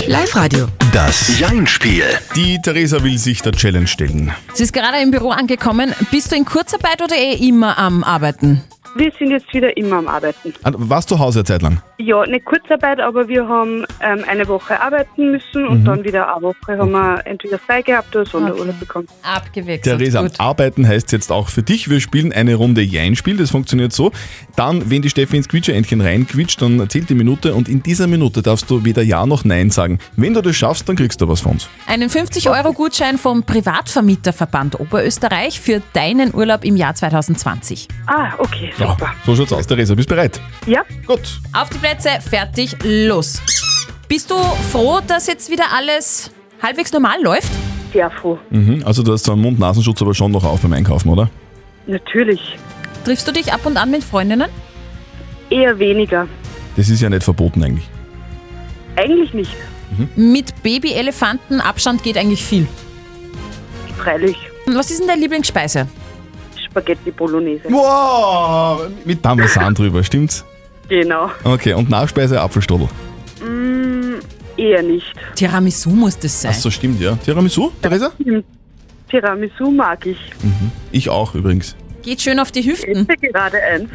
Live-Radio. 0.07 0.67
Das 0.93 1.39
Jein-Spiel. 1.39 2.03
Die 2.35 2.59
Theresa 2.61 3.03
will 3.03 3.17
sich 3.17 3.41
der 3.41 3.53
Challenge 3.53 3.87
stellen. 3.87 4.31
Sie 4.53 4.63
ist 4.63 4.73
gerade 4.73 5.01
im 5.01 5.11
Büro 5.11 5.29
angekommen. 5.29 5.93
Bist 6.11 6.31
du 6.31 6.35
in 6.35 6.45
Kurzarbeit 6.45 7.01
oder 7.01 7.15
eh 7.15 7.33
immer 7.47 7.77
am 7.77 8.03
Arbeiten? 8.03 8.63
Wir 8.97 9.11
sind 9.17 9.31
jetzt 9.31 9.53
wieder 9.53 9.75
immer 9.77 9.97
am 9.97 10.07
Arbeiten. 10.07 10.53
Ah, 10.63 10.71
Warst 10.75 11.09
zu 11.09 11.19
Hause 11.19 11.39
eine 11.39 11.45
Zeit 11.45 11.61
lang? 11.61 11.81
Ja, 11.99 12.25
nicht 12.25 12.45
Kurzarbeit, 12.45 12.99
aber 12.99 13.27
wir 13.27 13.47
haben 13.47 13.85
ähm, 14.01 14.23
eine 14.27 14.47
Woche 14.47 14.79
arbeiten 14.81 15.31
müssen 15.31 15.67
und 15.67 15.81
Mhm. 15.81 15.85
dann 15.85 16.03
wieder 16.03 16.33
eine 16.33 16.41
Woche 16.43 16.77
haben 16.77 16.91
wir 16.91 17.21
entweder 17.25 17.59
frei 17.59 17.81
gehabt 17.81 18.15
oder 18.15 18.25
Sonderurlaub 18.25 18.79
bekommen. 18.79 19.07
Abgewechselt. 19.23 19.83
Theresa, 19.99 20.27
arbeiten 20.37 20.87
heißt 20.87 21.11
jetzt 21.11 21.31
auch 21.31 21.49
für 21.49 21.63
dich. 21.63 21.89
Wir 21.89 21.99
spielen 21.99 22.31
eine 22.33 22.55
Runde 22.55 22.81
Jein-Spiel. 22.81 23.37
Das 23.37 23.51
funktioniert 23.51 23.93
so. 23.93 24.11
Dann, 24.55 24.89
wenn 24.89 25.01
die 25.01 25.09
Steffi 25.09 25.37
ins 25.37 25.47
Quietscher-Entchen 25.49 26.01
reinquitscht, 26.01 26.61
dann 26.61 26.87
zählt 26.89 27.09
die 27.09 27.15
Minute 27.15 27.53
und 27.55 27.67
in 27.69 27.83
dieser 27.83 28.07
Minute 28.07 28.41
darfst 28.41 28.69
du 28.69 28.83
weder 28.85 29.01
Ja 29.03 29.25
noch 29.25 29.43
Nein 29.43 29.69
sagen. 29.69 29.99
Wenn 30.15 30.33
du 30.33 30.41
das 30.41 30.55
schaffst, 30.55 30.87
dann 30.89 30.95
kriegst 30.95 31.19
du 31.21 31.27
was 31.27 31.41
von 31.41 31.53
uns. 31.53 31.69
Einen 31.87 32.09
50-Euro-Gutschein 32.09 33.17
vom 33.17 33.43
Privatvermieterverband 33.43 34.79
Oberösterreich 34.79 35.59
für 35.59 35.81
deinen 35.93 36.33
Urlaub 36.33 36.63
im 36.63 36.75
Jahr 36.75 36.93
2020. 36.95 37.87
Ah, 38.07 38.31
okay, 38.37 38.71
Ja, 38.87 39.13
so 39.25 39.35
schaut's 39.35 39.53
aus. 39.53 39.67
Theresa, 39.67 39.95
bist 39.95 40.09
bereit? 40.09 40.39
Ja. 40.65 40.83
Gut. 41.05 41.39
Auf 41.53 41.69
die 41.69 41.77
Plätze, 41.77 42.09
fertig, 42.21 42.75
los. 42.83 43.41
Bist 44.07 44.31
du 44.31 44.35
froh, 44.71 44.99
dass 45.05 45.27
jetzt 45.27 45.51
wieder 45.51 45.65
alles 45.75 46.31
halbwegs 46.61 46.91
normal 46.93 47.21
läuft? 47.21 47.51
Sehr 47.93 48.09
froh. 48.09 48.37
Mhm. 48.49 48.83
Also 48.85 49.03
du 49.03 49.11
hast 49.11 49.25
so 49.25 49.33
einen 49.33 49.41
Mund-Nasenschutz 49.41 50.01
aber 50.01 50.13
schon 50.13 50.31
noch 50.31 50.43
auf 50.43 50.61
beim 50.61 50.73
Einkaufen, 50.73 51.09
oder? 51.09 51.29
Natürlich. 51.87 52.57
Triffst 53.03 53.27
du 53.27 53.31
dich 53.31 53.51
ab 53.53 53.65
und 53.65 53.77
an 53.77 53.91
mit 53.91 54.03
Freundinnen? 54.03 54.49
Eher 55.49 55.77
weniger. 55.79 56.27
Das 56.75 56.89
ist 56.89 57.01
ja 57.01 57.09
nicht 57.09 57.23
verboten 57.23 57.63
eigentlich. 57.63 57.87
Eigentlich 58.95 59.33
nicht. 59.33 59.51
Mit 60.15 60.61
Babyelefanten 60.63 61.61
Abstand 61.61 62.03
geht 62.03 62.17
eigentlich 62.17 62.43
viel. 62.43 62.67
Freilich. 63.97 64.37
Was 64.67 64.91
ist 64.91 64.99
denn 64.99 65.07
deine 65.07 65.21
Lieblingsspeise? 65.21 65.87
Spaghetti 66.77 67.11
Bolognese. 67.11 67.69
Wow! 67.69 68.87
Mit 69.03 69.21
Parmesan 69.21 69.73
drüber, 69.73 70.03
stimmt's? 70.03 70.45
Genau. 70.87 71.31
Okay, 71.43 71.73
und 71.73 71.89
Nachspeise 71.89 72.39
Apfelstodel. 72.39 72.87
Mm, 73.41 74.19
eher 74.55 74.83
nicht. 74.83 75.13
Tiramisu 75.35 75.89
muss 75.89 76.17
das 76.19 76.39
sein. 76.39 76.51
Ach 76.53 76.59
so, 76.59 76.69
stimmt, 76.69 77.01
ja. 77.01 77.15
Tiramisu, 77.15 77.71
Theresa? 77.81 78.11
Tiramisu 79.09 79.71
mag 79.71 80.05
ich. 80.05 80.19
Ich 80.91 81.09
auch 81.09 81.33
übrigens. 81.33 81.75
Geht 82.03 82.21
schön 82.21 82.39
auf 82.39 82.51
die 82.51 82.63
Hüften. 82.63 83.07
Ich 83.21 83.31
gerade 83.31 83.57
ein. 83.61 83.89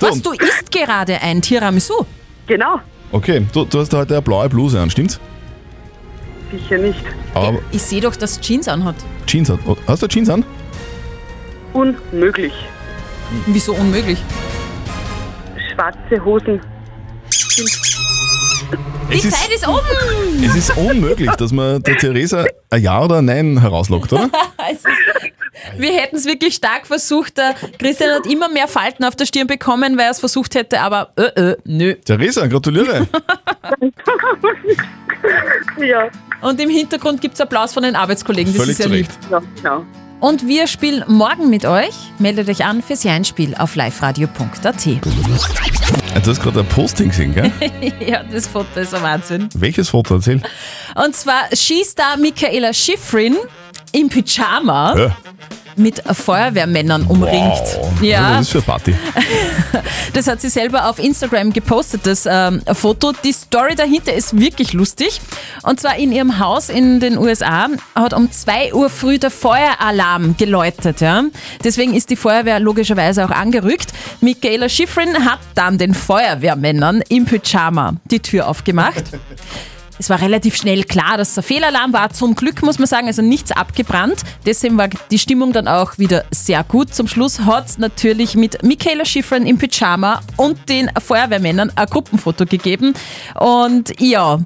Was, 0.00 0.20
du 0.20 0.32
isst 0.32 0.70
gerade 0.72 1.20
ein 1.22 1.40
Tiramisu? 1.40 2.04
Genau. 2.46 2.80
Okay, 3.12 3.46
du, 3.52 3.64
du 3.64 3.78
hast 3.78 3.94
heute 3.94 4.14
eine 4.14 4.22
blaue 4.22 4.48
Bluse 4.48 4.80
an, 4.80 4.90
stimmt's? 4.90 5.20
Sicher 6.50 6.78
nicht. 6.78 7.00
Aber 7.34 7.60
Ich 7.70 7.82
sehe 7.82 8.00
doch, 8.00 8.16
dass 8.16 8.40
Jeans 8.40 8.66
anhat. 8.66 8.96
Jeans 9.26 9.48
hat. 9.48 9.60
Hast 9.86 10.02
du 10.02 10.08
Jeans 10.08 10.28
an? 10.28 10.44
Unmöglich. 11.72 12.52
Wieso 13.46 13.74
unmöglich? 13.74 14.18
Schwarze 15.72 16.24
Hosen. 16.24 16.60
Die 19.10 19.18
Es 19.18 19.24
ist- 19.24 19.34
Zeit 19.36 19.52
ist 19.54 19.66
um! 19.66 19.78
Es 20.44 20.56
ist 20.56 20.76
unmöglich, 20.76 21.30
dass 21.32 21.52
man 21.52 21.82
der 21.82 21.96
Theresa 21.98 22.44
ein 22.70 22.82
Ja 22.82 23.02
oder 23.04 23.18
ein 23.18 23.24
Nein 23.26 23.60
herauslockt, 23.60 24.12
oder? 24.12 24.30
Es 24.70 24.78
ist, 24.78 24.86
wir 25.78 25.92
hätten 25.92 26.16
es 26.16 26.24
wirklich 26.26 26.54
stark 26.54 26.86
versucht. 26.86 27.36
Der 27.38 27.54
Christian 27.78 28.14
hat 28.14 28.26
immer 28.26 28.48
mehr 28.48 28.68
Falten 28.68 29.04
auf 29.04 29.16
der 29.16 29.26
Stirn 29.26 29.46
bekommen, 29.46 29.96
weil 29.98 30.06
er 30.06 30.10
es 30.12 30.20
versucht 30.20 30.54
hätte, 30.54 30.80
aber 30.80 31.12
äh, 31.16 31.22
äh, 31.50 31.56
nö. 31.64 31.94
Theresa, 31.96 32.46
gratuliere. 32.46 33.06
ja. 35.78 36.08
Und 36.40 36.60
im 36.60 36.70
Hintergrund 36.70 37.20
gibt 37.20 37.34
es 37.34 37.40
Applaus 37.40 37.72
von 37.74 37.82
den 37.82 37.96
Arbeitskollegen. 37.96 38.52
Das 38.52 38.62
Völlig 38.62 38.72
ist 38.72 38.78
ja 38.78 38.86
zu 38.86 38.92
lieb. 38.92 39.08
Recht. 39.08 39.18
Ja, 39.30 39.42
genau. 39.56 39.84
Und 40.20 40.46
wir 40.46 40.66
spielen 40.66 41.02
morgen 41.08 41.48
mit 41.48 41.64
euch. 41.64 41.94
Meldet 42.18 42.48
euch 42.50 42.64
an 42.64 42.82
fürs 42.82 43.04
Jeinspiel 43.04 43.54
auf 43.54 43.74
liveradio.at. 43.74 44.86
Du 44.86 46.30
hast 46.30 46.42
gerade 46.42 46.60
ein 46.60 46.66
Posting 46.66 47.08
gesehen, 47.08 47.34
gell? 47.34 47.50
ja, 48.06 48.22
das 48.22 48.46
Foto 48.46 48.80
ist 48.80 48.94
ein 48.94 49.02
Wahnsinn. 49.02 49.48
Welches 49.54 49.88
Foto 49.88 50.16
erzähl? 50.16 50.42
Und 50.94 51.16
zwar 51.16 51.44
Skistar 51.54 52.18
Michaela 52.18 52.74
Schifrin 52.74 53.36
im 53.92 54.10
Pyjama 54.10 54.94
Ja. 54.98 55.16
Mit 55.80 56.02
Feuerwehrmännern 56.06 57.04
umringt. 57.04 57.78
Wow. 57.80 58.02
Ja, 58.02 58.38
Was 58.38 58.46
ist 58.46 58.54
das 58.54 58.64
für 58.64 58.72
eine 58.72 58.78
Party? 58.78 58.94
das 60.12 60.26
hat 60.26 60.40
sie 60.40 60.48
selber 60.48 60.88
auf 60.88 60.98
Instagram 60.98 61.52
gepostet, 61.52 62.02
das 62.04 62.26
ähm, 62.30 62.62
Foto. 62.72 63.12
Die 63.24 63.32
Story 63.32 63.74
dahinter 63.74 64.12
ist 64.12 64.38
wirklich 64.38 64.72
lustig. 64.72 65.20
Und 65.62 65.80
zwar 65.80 65.96
in 65.96 66.12
ihrem 66.12 66.38
Haus 66.38 66.68
in 66.68 67.00
den 67.00 67.18
USA 67.18 67.68
hat 67.94 68.14
um 68.14 68.30
2 68.30 68.74
Uhr 68.74 68.90
früh 68.90 69.18
der 69.18 69.30
Feueralarm 69.30 70.36
geläutet. 70.36 71.00
Ja? 71.00 71.24
Deswegen 71.64 71.94
ist 71.94 72.10
die 72.10 72.16
Feuerwehr 72.16 72.60
logischerweise 72.60 73.24
auch 73.24 73.30
angerückt. 73.30 73.92
Michaela 74.20 74.68
Schifrin 74.68 75.24
hat 75.24 75.40
dann 75.54 75.78
den 75.78 75.94
Feuerwehrmännern 75.94 77.02
im 77.08 77.24
Pyjama 77.24 77.94
die 78.10 78.20
Tür 78.20 78.48
aufgemacht. 78.48 79.04
Es 80.00 80.08
war 80.08 80.22
relativ 80.22 80.56
schnell 80.56 80.84
klar, 80.84 81.18
dass 81.18 81.32
es 81.32 81.36
ein 81.36 81.44
Fehlalarm 81.44 81.92
war. 81.92 82.08
Zum 82.08 82.34
Glück 82.34 82.62
muss 82.62 82.78
man 82.78 82.88
sagen, 82.88 83.06
also 83.08 83.20
nichts 83.20 83.52
abgebrannt. 83.52 84.20
Deswegen 84.46 84.78
war 84.78 84.88
die 85.10 85.18
Stimmung 85.18 85.52
dann 85.52 85.68
auch 85.68 85.98
wieder 85.98 86.24
sehr 86.30 86.64
gut. 86.64 86.94
Zum 86.94 87.06
Schluss 87.06 87.40
hat 87.40 87.68
es 87.68 87.76
natürlich 87.76 88.34
mit 88.34 88.62
Michaela 88.62 89.04
Schifrin 89.04 89.44
im 89.44 89.58
Pyjama 89.58 90.22
und 90.36 90.70
den 90.70 90.90
Feuerwehrmännern 90.98 91.70
ein 91.76 91.86
Gruppenfoto 91.86 92.46
gegeben. 92.46 92.94
Und 93.38 93.92
ja, 94.00 94.38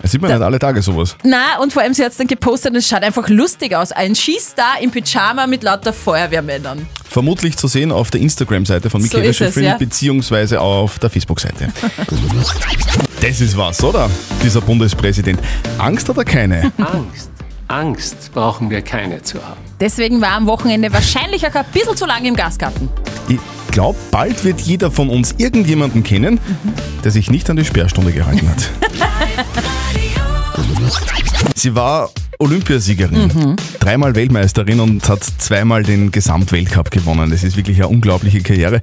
Das 0.00 0.12
sieht 0.12 0.22
man 0.22 0.32
nicht 0.32 0.40
alle 0.40 0.58
Tage 0.58 0.80
sowas. 0.80 1.16
na 1.22 1.58
und 1.60 1.74
vor 1.74 1.82
allem 1.82 1.92
sie 1.92 2.02
hat 2.02 2.12
es 2.12 2.16
dann 2.16 2.26
gepostet 2.26 2.70
und 2.70 2.78
es 2.78 2.88
schaut 2.88 3.02
einfach 3.02 3.28
lustig 3.28 3.76
aus. 3.76 3.92
Ein 3.92 4.14
Skistar 4.14 4.80
im 4.80 4.90
Pyjama 4.90 5.46
mit 5.46 5.62
lauter 5.64 5.92
Feuerwehrmännern. 5.92 6.86
Vermutlich 7.10 7.58
zu 7.58 7.68
sehen 7.68 7.92
auf 7.92 8.10
der 8.10 8.22
Instagram-Seite 8.22 8.88
von 8.88 9.02
So 9.02 9.18
Michaela 9.18 9.28
es, 9.28 9.36
Schifrin 9.36 9.64
ja. 9.64 9.76
beziehungsweise 9.76 10.62
auf 10.62 10.98
der 10.98 11.10
Facebook-Seite. 11.10 11.68
das 13.24 13.40
ist 13.40 13.56
was, 13.56 13.82
oder? 13.82 14.10
Dieser 14.42 14.60
Bundespräsident. 14.60 15.40
Angst 15.78 16.08
hat 16.08 16.18
er 16.18 16.24
keine. 16.24 16.70
Angst. 16.78 17.30
Angst 17.68 18.30
brauchen 18.34 18.68
wir 18.68 18.82
keine 18.82 19.22
zu 19.22 19.42
haben. 19.42 19.60
Deswegen 19.80 20.20
war 20.20 20.32
am 20.32 20.46
Wochenende 20.46 20.92
wahrscheinlich 20.92 21.46
auch 21.46 21.54
ein 21.54 21.64
bisschen 21.72 21.96
zu 21.96 22.04
lange 22.04 22.28
im 22.28 22.36
Gasgarten. 22.36 22.90
Ich 23.28 23.38
glaube, 23.70 23.98
bald 24.10 24.44
wird 24.44 24.60
jeder 24.60 24.90
von 24.90 25.08
uns 25.08 25.34
irgendjemanden 25.38 26.04
kennen, 26.04 26.38
der 27.02 27.10
sich 27.10 27.30
nicht 27.30 27.48
an 27.48 27.56
die 27.56 27.64
Sperrstunde 27.64 28.12
gehalten 28.12 28.48
hat. 28.48 28.70
Sie 31.56 31.74
war 31.74 32.10
Olympiasiegerin, 32.38 33.30
Mhm. 33.34 33.56
dreimal 33.80 34.14
Weltmeisterin 34.14 34.80
und 34.80 35.08
hat 35.08 35.24
zweimal 35.38 35.82
den 35.82 36.12
Gesamtweltcup 36.12 36.90
gewonnen. 36.90 37.30
Das 37.30 37.42
ist 37.42 37.56
wirklich 37.56 37.78
eine 37.78 37.88
unglaubliche 37.88 38.42
Karriere. 38.42 38.80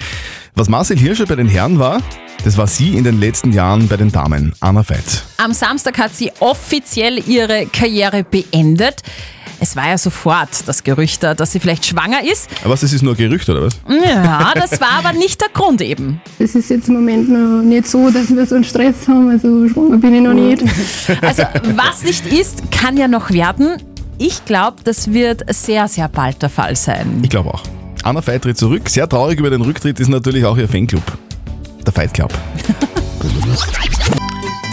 Was 0.56 0.68
Marcel 0.68 0.98
Hirscher 0.98 1.26
bei 1.26 1.36
den 1.36 1.48
Herren 1.48 1.80
war, 1.80 2.02
das 2.44 2.58
war 2.58 2.68
sie 2.68 2.98
in 2.98 3.06
den 3.06 3.20
letzten 3.20 3.54
Jahren 3.54 3.88
bei 3.88 3.96
den 3.96 4.12
Damen. 4.12 4.54
Anna 4.60 4.88
Veit. 4.88 5.24
Am 5.38 5.54
Samstag 5.54 5.98
hat 5.98 6.14
sie 6.14 6.32
offiziell 6.42 7.24
ihre 7.26 7.68
Karriere 7.68 8.26
beendet. 8.26 9.02
Es 9.62 9.76
war 9.78 9.88
ja 9.88 9.98
sofort 9.98 10.50
das 10.68 10.84
Gerücht 10.84 11.24
da, 11.24 11.36
dass 11.36 11.54
sie 11.54 11.60
vielleicht 11.60 11.86
schwanger 11.86 12.24
ist. 12.30 12.50
Aber 12.62 12.74
was, 12.74 12.82
das 12.82 12.92
ist 12.92 13.02
nur 13.02 13.14
ein 13.14 13.18
Gerücht, 13.18 13.48
oder 13.48 13.62
was? 13.62 13.80
Ja, 13.88 14.52
das 14.56 14.82
war 14.82 14.92
aber 15.04 15.14
nicht 15.14 15.40
der 15.40 15.50
Grund 15.50 15.82
eben. 15.82 16.20
Es 16.38 16.54
ist 16.56 16.70
jetzt 16.70 16.90
im 16.90 16.96
Moment 16.96 17.30
noch 17.30 17.62
nicht 17.62 17.88
so, 17.88 18.10
dass 18.10 18.30
wir 18.36 18.46
so 18.46 18.56
einen 18.56 18.64
Stress 18.66 19.08
haben. 19.08 19.30
Also 19.30 19.70
schwanger 19.70 19.98
bin 19.98 20.16
ich 20.16 20.22
noch 20.22 20.34
nicht. 20.34 20.64
Also, 21.22 21.44
was 21.76 22.04
nicht 22.04 22.26
ist, 22.26 22.72
kann 22.72 22.98
ja 22.98 23.08
noch 23.08 23.30
werden. 23.30 23.78
Ich 24.18 24.44
glaube, 24.46 24.78
das 24.84 25.14
wird 25.14 25.44
sehr, 25.54 25.88
sehr 25.88 26.10
bald 26.10 26.42
der 26.42 26.50
Fall 26.50 26.76
sein. 26.76 27.20
Ich 27.24 27.30
glaube 27.30 27.54
auch. 27.54 27.64
Anna 28.04 28.26
Veit 28.26 28.42
tritt 28.42 28.58
zurück. 28.58 28.90
Sehr 28.90 29.08
traurig 29.08 29.40
über 29.40 29.50
den 29.50 29.62
Rücktritt 29.62 30.00
ist 30.00 30.08
natürlich 30.08 30.46
auch 30.46 30.58
ihr 30.58 30.68
Fanclub. 30.68 31.04
Der 31.86 31.94
Fight 31.94 32.14
Club. 32.14 32.34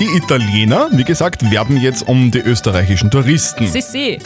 Die 0.00 0.16
Italiener, 0.16 0.88
wie 0.92 1.04
gesagt, 1.04 1.50
werben 1.50 1.76
jetzt 1.76 2.06
um 2.06 2.30
die 2.30 2.38
österreichischen 2.38 3.10
Touristen. 3.10 3.66
Sissi. 3.66 4.18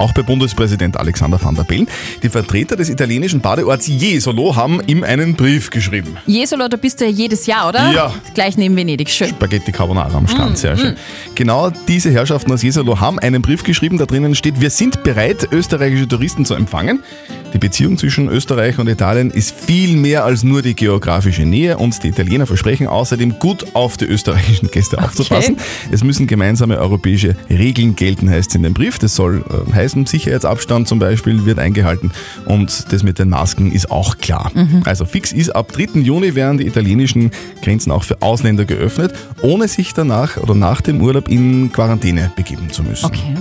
Auch 0.00 0.14
bei 0.14 0.22
Bundespräsident 0.22 0.96
Alexander 0.96 1.38
van 1.42 1.54
der 1.54 1.64
Bellen. 1.64 1.86
Die 2.22 2.30
Vertreter 2.30 2.74
des 2.74 2.88
italienischen 2.88 3.40
Badeorts 3.40 3.86
Jesolo 3.86 4.56
haben 4.56 4.80
ihm 4.86 5.04
einen 5.04 5.34
Brief 5.34 5.68
geschrieben. 5.68 6.16
Jesolo, 6.26 6.68
da 6.68 6.78
bist 6.78 7.02
du 7.02 7.04
ja 7.04 7.10
jedes 7.10 7.44
Jahr, 7.44 7.68
oder? 7.68 7.92
Ja. 7.92 8.14
Gleich 8.32 8.56
neben 8.56 8.74
Venedig, 8.76 9.10
schön. 9.10 9.28
Spaghetti 9.28 9.72
Carbonara 9.72 10.16
am 10.16 10.26
Strand, 10.26 10.52
Mm, 10.52 10.56
sehr 10.56 10.74
mm. 10.74 10.78
schön. 10.78 10.96
Genau 11.34 11.70
diese 11.86 12.10
Herrschaften 12.10 12.50
aus 12.50 12.62
Jesolo 12.62 12.98
haben 12.98 13.18
einen 13.18 13.42
Brief 13.42 13.62
geschrieben, 13.62 13.98
da 13.98 14.06
drinnen 14.06 14.34
steht, 14.34 14.58
wir 14.58 14.70
sind 14.70 15.02
bereit, 15.02 15.48
österreichische 15.52 16.08
Touristen 16.08 16.46
zu 16.46 16.54
empfangen. 16.54 17.00
Die 17.52 17.58
Beziehung 17.58 17.98
zwischen 17.98 18.28
Österreich 18.28 18.78
und 18.78 18.88
Italien 18.88 19.30
ist 19.30 19.52
viel 19.52 19.96
mehr 19.96 20.24
als 20.24 20.44
nur 20.44 20.62
die 20.62 20.74
geografische 20.74 21.42
Nähe 21.42 21.76
und 21.78 22.02
die 22.04 22.08
Italiener 22.08 22.46
versprechen 22.46 22.86
außerdem 22.86 23.40
gut 23.40 23.74
auf 23.74 23.96
die 23.96 24.04
österreichischen 24.04 24.70
Gäste 24.70 25.02
aufzupassen. 25.02 25.56
Es 25.90 26.04
müssen 26.04 26.28
gemeinsame 26.28 26.78
europäische 26.78 27.34
Regeln 27.48 27.96
gelten, 27.96 28.30
heißt 28.30 28.50
es 28.50 28.54
in 28.54 28.62
dem 28.62 28.72
Brief. 28.72 29.00
Das 29.00 29.16
soll 29.16 29.44
äh, 29.50 29.72
heißen, 29.72 29.89
Sicherheitsabstand 30.06 30.88
zum 30.88 30.98
Beispiel 30.98 31.44
wird 31.44 31.58
eingehalten 31.58 32.10
und 32.46 32.92
das 32.92 33.02
mit 33.02 33.18
den 33.18 33.30
Masken 33.30 33.72
ist 33.72 33.90
auch 33.90 34.18
klar. 34.18 34.50
Mhm. 34.54 34.82
Also 34.84 35.04
fix 35.04 35.32
ist, 35.32 35.50
ab 35.50 35.72
3. 35.72 36.00
Juni 36.00 36.34
werden 36.34 36.58
die 36.58 36.66
italienischen 36.66 37.30
Grenzen 37.62 37.92
auch 37.92 38.04
für 38.04 38.22
Ausländer 38.22 38.64
geöffnet, 38.64 39.12
ohne 39.42 39.68
sich 39.68 39.94
danach 39.94 40.36
oder 40.36 40.54
nach 40.54 40.80
dem 40.80 41.00
Urlaub 41.00 41.28
in 41.28 41.72
Quarantäne 41.72 42.32
begeben 42.36 42.70
zu 42.70 42.82
müssen. 42.82 43.06
Okay. 43.06 43.34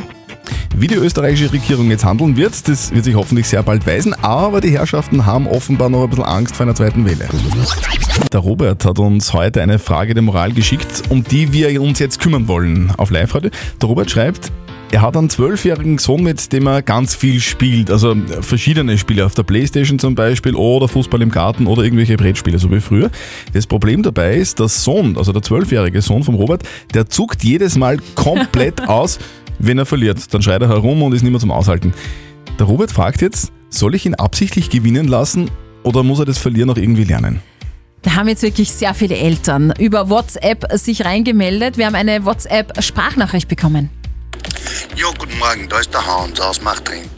Wie 0.75 0.87
die 0.87 0.95
österreichische 0.95 1.51
Regierung 1.51 1.89
jetzt 1.89 2.05
handeln 2.05 2.37
wird, 2.37 2.67
das 2.67 2.91
wird 2.93 3.03
sich 3.03 3.15
hoffentlich 3.15 3.47
sehr 3.47 3.63
bald 3.63 3.85
weisen, 3.85 4.13
aber 4.13 4.61
die 4.61 4.71
Herrschaften 4.71 5.25
haben 5.25 5.47
offenbar 5.47 5.89
noch 5.89 6.03
ein 6.03 6.09
bisschen 6.09 6.25
Angst 6.25 6.55
vor 6.55 6.65
einer 6.65 6.75
zweiten 6.75 7.05
Welle. 7.05 7.27
Der 8.31 8.39
Robert 8.39 8.85
hat 8.85 8.99
uns 8.99 9.33
heute 9.33 9.61
eine 9.61 9.79
Frage 9.79 10.13
der 10.13 10.23
Moral 10.23 10.53
geschickt, 10.53 11.03
um 11.09 11.23
die 11.23 11.51
wir 11.51 11.81
uns 11.81 11.99
jetzt 11.99 12.19
kümmern 12.19 12.47
wollen 12.47 12.93
auf 12.97 13.09
Live-Radio. 13.11 13.49
Der 13.81 13.89
Robert 13.89 14.09
schreibt, 14.09 14.51
er 14.91 15.01
hat 15.01 15.15
einen 15.15 15.29
zwölfjährigen 15.29 15.97
Sohn, 15.97 16.23
mit 16.23 16.51
dem 16.51 16.67
er 16.67 16.81
ganz 16.81 17.13
viel 17.13 17.39
spielt. 17.39 17.91
Also 17.91 18.15
verschiedene 18.41 18.97
Spiele 18.97 19.25
auf 19.25 19.35
der 19.35 19.43
Playstation 19.43 19.99
zum 19.99 20.15
Beispiel 20.15 20.55
oder 20.55 20.87
Fußball 20.87 21.21
im 21.21 21.29
Garten 21.29 21.67
oder 21.67 21.83
irgendwelche 21.83 22.17
Brettspiele, 22.17 22.57
so 22.57 22.71
wie 22.71 22.79
früher. 22.79 23.09
Das 23.53 23.67
Problem 23.67 24.01
dabei 24.01 24.35
ist, 24.35 24.59
der 24.59 24.67
Sohn, 24.67 25.17
also 25.17 25.31
der 25.31 25.41
zwölfjährige 25.41 26.01
Sohn 26.01 26.23
vom 26.23 26.35
Robert, 26.35 26.63
der 26.93 27.07
zuckt 27.07 27.43
jedes 27.43 27.75
Mal 27.75 27.97
komplett 28.15 28.81
aus, 28.87 29.19
wenn 29.59 29.77
er 29.77 29.85
verliert. 29.85 30.33
Dann 30.33 30.41
schreit 30.41 30.61
er 30.61 30.69
herum 30.69 31.03
und 31.03 31.13
ist 31.13 31.21
nicht 31.21 31.31
mehr 31.31 31.39
zum 31.39 31.51
Aushalten. 31.51 31.93
Der 32.57 32.65
Robert 32.65 32.91
fragt 32.91 33.21
jetzt, 33.21 33.51
soll 33.69 33.93
ich 33.93 34.05
ihn 34.05 34.15
absichtlich 34.15 34.69
gewinnen 34.69 35.07
lassen 35.07 35.51
oder 35.83 36.01
muss 36.03 36.19
er 36.19 36.25
das 36.25 36.39
Verlieren 36.39 36.69
auch 36.69 36.77
irgendwie 36.77 37.03
lernen? 37.03 37.41
Da 38.01 38.15
haben 38.15 38.29
jetzt 38.29 38.43
wirklich 38.43 38.71
sehr 38.71 38.93
viele 38.93 39.17
Eltern 39.17 39.73
über 39.77 40.09
WhatsApp 40.09 40.65
sich 40.73 41.03
reingemeldet. 41.03 41.77
Wir 41.77 41.85
haben 41.85 41.95
eine 41.95 42.23
WhatsApp-Sprachnachricht 42.25 43.49
bekommen. 43.49 43.89
Ja, 44.95 45.11
guten 45.17 45.37
Morgen, 45.37 45.69
da 45.69 45.79
ist 45.79 45.93
der 45.93 46.05
Hans 46.05 46.39
aus 46.41 46.61
Machtring. 46.61 47.09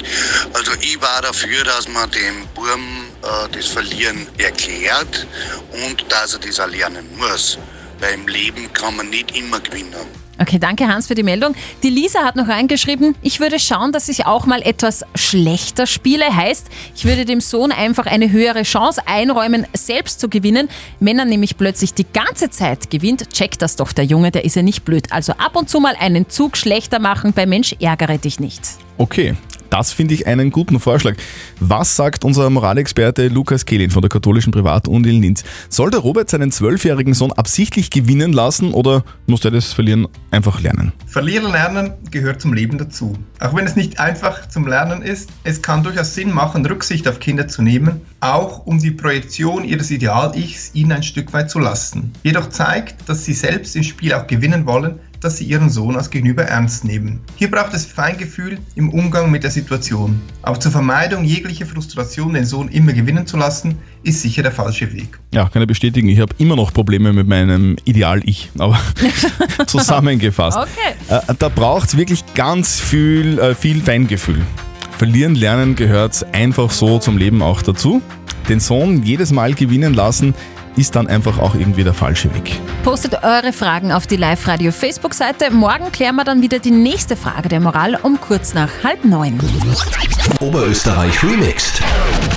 Also 0.53 0.71
ich 0.81 1.01
war 1.01 1.21
dafür, 1.21 1.63
dass 1.63 1.87
man 1.87 2.09
dem 2.11 2.47
Burm 2.53 3.07
äh, 3.23 3.49
das 3.51 3.67
Verlieren 3.67 4.27
erklärt 4.37 5.25
und 5.71 6.05
dass 6.11 6.33
er 6.33 6.39
das 6.39 6.59
auch 6.59 6.67
lernen 6.67 7.07
muss. 7.17 7.57
Weil 7.99 8.13
im 8.13 8.27
Leben 8.27 8.71
kann 8.73 8.95
man 8.97 9.09
nicht 9.09 9.35
immer 9.35 9.59
gewinnen. 9.59 10.20
Okay, 10.39 10.57
danke 10.57 10.87
Hans 10.87 11.07
für 11.07 11.15
die 11.15 11.23
Meldung. 11.23 11.53
Die 11.83 11.89
Lisa 11.89 12.23
hat 12.23 12.35
noch 12.35 12.47
reingeschrieben, 12.47 13.15
ich 13.21 13.39
würde 13.39 13.59
schauen, 13.59 13.91
dass 13.91 14.09
ich 14.09 14.25
auch 14.25 14.45
mal 14.45 14.61
etwas 14.63 15.05
schlechter 15.13 15.85
spiele. 15.85 16.35
Heißt, 16.35 16.67
ich 16.95 17.05
würde 17.05 17.25
dem 17.25 17.41
Sohn 17.41 17.71
einfach 17.71 18.07
eine 18.07 18.31
höhere 18.31 18.63
Chance 18.63 19.01
einräumen, 19.05 19.67
selbst 19.73 20.19
zu 20.19 20.29
gewinnen. 20.29 20.69
Wenn 20.99 21.19
er 21.19 21.25
nämlich 21.25 21.57
plötzlich 21.57 21.93
die 21.93 22.07
ganze 22.11 22.49
Zeit 22.49 22.89
gewinnt, 22.89 23.29
checkt 23.31 23.61
das 23.61 23.75
doch 23.75 23.91
der 23.91 24.05
Junge, 24.05 24.31
der 24.31 24.43
ist 24.45 24.55
ja 24.55 24.63
nicht 24.63 24.83
blöd. 24.83 25.11
Also 25.11 25.33
ab 25.33 25.55
und 25.55 25.69
zu 25.69 25.79
mal 25.79 25.95
einen 25.99 26.29
Zug 26.29 26.57
schlechter 26.57 26.99
machen, 26.99 27.33
bei 27.33 27.45
Mensch 27.45 27.75
ärgere 27.79 28.17
dich 28.17 28.39
nicht. 28.39 28.61
Okay, 28.97 29.35
das 29.71 29.91
finde 29.91 30.13
ich 30.13 30.27
einen 30.27 30.51
guten 30.51 30.79
Vorschlag. 30.79 31.15
Was 31.59 31.95
sagt 31.95 32.23
unser 32.23 32.49
Moralexperte 32.49 33.29
Lukas 33.29 33.65
Kehlin 33.65 33.89
von 33.89 34.01
der 34.01 34.09
katholischen 34.09 34.51
Privatuni 34.51 35.09
in 35.09 35.21
Linz? 35.21 35.43
Soll 35.69 35.89
der 35.89 36.01
Robert 36.01 36.29
seinen 36.29 36.51
zwölfjährigen 36.51 37.13
Sohn 37.13 37.31
absichtlich 37.31 37.89
gewinnen 37.89 38.33
lassen 38.33 38.73
oder 38.73 39.03
muss 39.27 39.43
er 39.45 39.51
das 39.51 39.73
Verlieren 39.73 40.07
einfach 40.29 40.61
lernen? 40.61 40.91
Verlieren 41.07 41.51
lernen 41.51 41.93
gehört 42.11 42.41
zum 42.41 42.53
Leben 42.53 42.77
dazu. 42.77 43.17
Auch 43.39 43.55
wenn 43.55 43.65
es 43.65 43.75
nicht 43.75 43.99
einfach 43.99 44.47
zum 44.49 44.67
Lernen 44.67 45.01
ist, 45.01 45.29
es 45.43 45.61
kann 45.61 45.83
durchaus 45.83 46.13
Sinn 46.13 46.31
machen, 46.31 46.65
Rücksicht 46.65 47.07
auf 47.07 47.19
Kinder 47.19 47.47
zu 47.47 47.61
nehmen, 47.61 48.01
auch 48.21 48.65
um 48.65 48.79
die 48.79 48.91
Projektion 48.91 49.65
ihres 49.65 49.91
Ideal-Ichs 49.91 50.71
ihnen 50.73 50.91
ein 50.91 51.03
Stück 51.03 51.33
weit 51.33 51.49
zu 51.49 51.59
lassen. 51.59 52.13
Jedoch 52.23 52.49
zeigt, 52.49 53.09
dass 53.09 53.25
sie 53.25 53.33
selbst 53.33 53.75
im 53.75 53.83
Spiel 53.83 54.13
auch 54.13 54.27
gewinnen 54.27 54.65
wollen, 54.65 54.99
dass 55.19 55.37
sie 55.37 55.45
ihren 55.45 55.69
Sohn 55.69 55.95
als 55.95 56.09
Gegenüber 56.09 56.43
ernst 56.43 56.83
nehmen. 56.83 57.21
Hier 57.35 57.49
braucht 57.49 57.73
es 57.73 57.85
Feingefühl 57.85 58.57
im 58.75 58.89
Umgang 58.89 59.29
mit 59.29 59.43
der 59.43 59.51
Situation. 59.51 60.19
Aber 60.41 60.59
zur 60.59 60.71
Vermeidung 60.71 61.23
jeglicher 61.23 61.65
Frustration, 61.65 62.33
den 62.33 62.45
Sohn 62.45 62.69
immer 62.69 62.93
gewinnen 62.93 63.27
zu 63.27 63.37
lassen, 63.37 63.77
ist 64.03 64.21
sicher 64.21 64.41
der 64.41 64.51
falsche 64.51 64.91
Weg. 64.93 65.19
Ja, 65.31 65.47
kann 65.47 65.61
ich 65.61 65.67
bestätigen. 65.67 66.09
Ich 66.09 66.19
habe 66.19 66.33
immer 66.39 66.55
noch 66.55 66.73
Probleme 66.73 67.13
mit 67.13 67.27
meinem 67.27 67.77
Ideal-Ich, 67.85 68.51
aber 68.57 68.79
zusammengefasst. 69.67 70.57
Okay. 70.57 70.95
Äh, 71.07 71.35
da 71.37 71.49
braucht 71.49 71.89
es 71.89 71.97
wirklich 71.97 72.23
ganz 72.33 72.79
viel, 72.79 73.37
äh, 73.37 73.53
viel 73.53 73.81
Feingefühl. 73.81 74.41
Verlieren 75.01 75.33
lernen 75.33 75.75
gehört 75.75 76.23
einfach 76.31 76.69
so 76.69 76.99
zum 76.99 77.17
Leben 77.17 77.41
auch 77.41 77.63
dazu. 77.63 78.03
Den 78.49 78.59
Sohn 78.59 79.01
jedes 79.01 79.31
Mal 79.31 79.55
gewinnen 79.55 79.95
lassen, 79.95 80.35
ist 80.75 80.95
dann 80.95 81.07
einfach 81.07 81.39
auch 81.39 81.55
irgendwie 81.55 81.83
der 81.83 81.95
falsche 81.95 82.31
Weg. 82.35 82.59
Postet 82.83 83.23
eure 83.23 83.51
Fragen 83.51 83.91
auf 83.91 84.05
die 84.05 84.17
Live-Radio 84.17 84.71
Facebook-Seite. 84.71 85.49
Morgen 85.49 85.91
klären 85.91 86.17
wir 86.17 86.23
dann 86.23 86.43
wieder 86.43 86.59
die 86.59 86.69
nächste 86.69 87.17
Frage 87.17 87.49
der 87.49 87.59
Moral 87.61 87.97
um 88.03 88.21
kurz 88.21 88.53
nach 88.53 88.69
halb 88.83 89.03
neun. 89.03 89.39
Oberösterreich 90.39 91.23
remixed. 91.23 91.81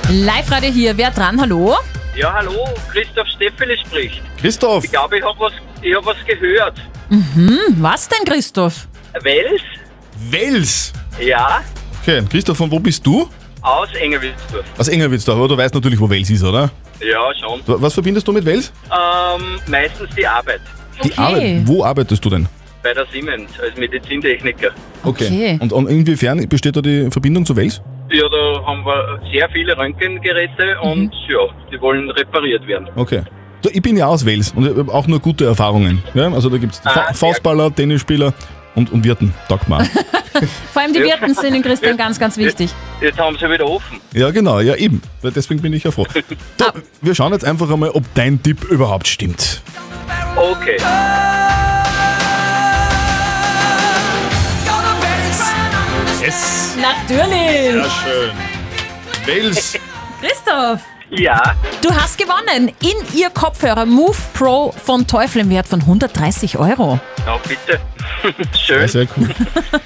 Live-Radio 0.08 0.70
hier, 0.70 0.96
wer 0.96 1.10
dran? 1.10 1.38
Hallo? 1.38 1.76
Ja, 2.16 2.32
hallo, 2.32 2.66
Christoph 2.90 3.28
Steffele 3.36 3.76
spricht. 3.76 4.22
Christoph! 4.38 4.84
Ich 4.84 4.90
glaube, 4.90 5.18
ich 5.18 5.22
habe 5.22 5.38
was, 5.38 5.52
ich 5.82 5.94
hab 5.94 6.06
was 6.06 6.16
gehört. 6.26 6.80
Mhm, 7.10 7.58
was 7.76 8.08
denn, 8.08 8.24
Christoph? 8.24 8.88
Wels? 9.20 9.60
Wels? 10.30 10.94
Ja, 11.20 11.60
Okay, 12.06 12.22
Christoph, 12.30 12.58
von 12.58 12.70
wo 12.70 12.78
bist 12.78 13.06
du? 13.06 13.28
aus 13.62 13.88
Engerwitzdorf. 13.98 14.64
Aus 14.76 14.88
Engerwitzdorf, 14.88 15.38
aber 15.38 15.48
du 15.48 15.56
weißt 15.56 15.74
natürlich, 15.74 15.98
wo 15.98 16.08
Wels 16.10 16.28
ist, 16.28 16.44
oder? 16.44 16.70
Ja, 17.00 17.32
schon. 17.40 17.60
Was 17.80 17.94
verbindest 17.94 18.28
du 18.28 18.32
mit 18.32 18.44
Wels? 18.44 18.70
Ähm, 18.90 19.58
meistens 19.66 20.10
die 20.14 20.26
Arbeit. 20.26 20.60
Die 21.02 21.16
Arbeit. 21.16 21.62
Wo 21.66 21.82
arbeitest 21.82 22.22
du 22.22 22.28
denn? 22.28 22.46
Bei 22.82 22.92
der 22.92 23.06
Siemens 23.10 23.50
als 23.58 23.74
Medizintechniker. 23.78 24.68
Okay. 25.02 25.58
Und, 25.60 25.72
und 25.72 25.88
inwiefern 25.88 26.46
besteht 26.46 26.76
da 26.76 26.82
die 26.82 27.10
Verbindung 27.10 27.46
zu 27.46 27.56
Wels? 27.56 27.80
Ja, 28.12 28.28
da 28.28 28.66
haben 28.66 28.84
wir 28.84 29.20
sehr 29.32 29.48
viele 29.48 29.74
Röntgengeräte 29.74 30.78
und 30.82 31.10
ja, 31.26 31.38
die 31.72 31.80
wollen 31.80 32.10
repariert 32.10 32.66
werden. 32.66 32.86
Okay. 32.96 33.22
Ich 33.72 33.80
bin 33.80 33.96
ja 33.96 34.08
aus 34.08 34.26
Wels 34.26 34.52
und 34.52 34.66
ich 34.66 34.76
hab 34.76 34.90
auch 34.90 35.06
nur 35.06 35.20
gute 35.20 35.46
Erfahrungen. 35.46 36.02
Ja? 36.12 36.30
Also 36.30 36.50
da 36.50 36.58
gibt 36.58 36.74
es 36.74 36.82
Ah, 36.84 36.92
sehr 37.06 37.14
Faustballer, 37.14 37.74
Tennisspieler 37.74 38.34
und, 38.74 38.92
und 38.92 39.04
Wirten, 39.04 39.32
auch. 39.48 39.84
Vor 40.72 40.82
allem 40.82 40.92
die 40.92 41.00
Wirten 41.00 41.34
sind 41.34 41.54
in 41.54 41.62
Christian 41.62 41.96
ganz, 41.96 42.18
ganz 42.18 42.36
wichtig. 42.36 42.70
Jetzt 43.00 43.18
haben 43.18 43.36
sie 43.38 43.48
wieder 43.48 43.66
offen. 43.66 44.00
Ja, 44.12 44.30
genau, 44.30 44.60
ja 44.60 44.74
eben. 44.74 45.00
Deswegen 45.22 45.62
bin 45.62 45.72
ich 45.72 45.84
ja 45.84 45.90
froh. 45.90 46.06
So, 46.58 46.66
wir 47.02 47.14
schauen 47.14 47.32
jetzt 47.32 47.44
einfach 47.44 47.70
einmal, 47.70 47.90
ob 47.90 48.02
dein 48.14 48.42
Tipp 48.42 48.64
überhaupt 48.64 49.06
stimmt. 49.06 49.62
Okay. 50.36 50.76
Yes! 56.22 56.76
Natürlich! 56.80 57.84
schön. 58.02 58.32
Wels. 59.26 59.78
Christoph! 60.20 60.80
Ja. 61.16 61.54
Du 61.80 61.94
hast 61.94 62.18
gewonnen 62.18 62.72
in 62.80 63.18
ihr 63.18 63.30
Kopfhörer 63.30 63.86
Move 63.86 64.16
Pro 64.34 64.72
von 64.84 65.06
Teufel 65.06 65.42
im 65.42 65.50
Wert 65.50 65.68
von 65.68 65.80
130 65.80 66.58
Euro. 66.58 66.98
Ja, 67.26 67.38
bitte. 67.46 67.80
Schön. 68.58 68.80
Ja, 68.80 68.88
sehr 68.88 69.06
cool. 69.16 69.28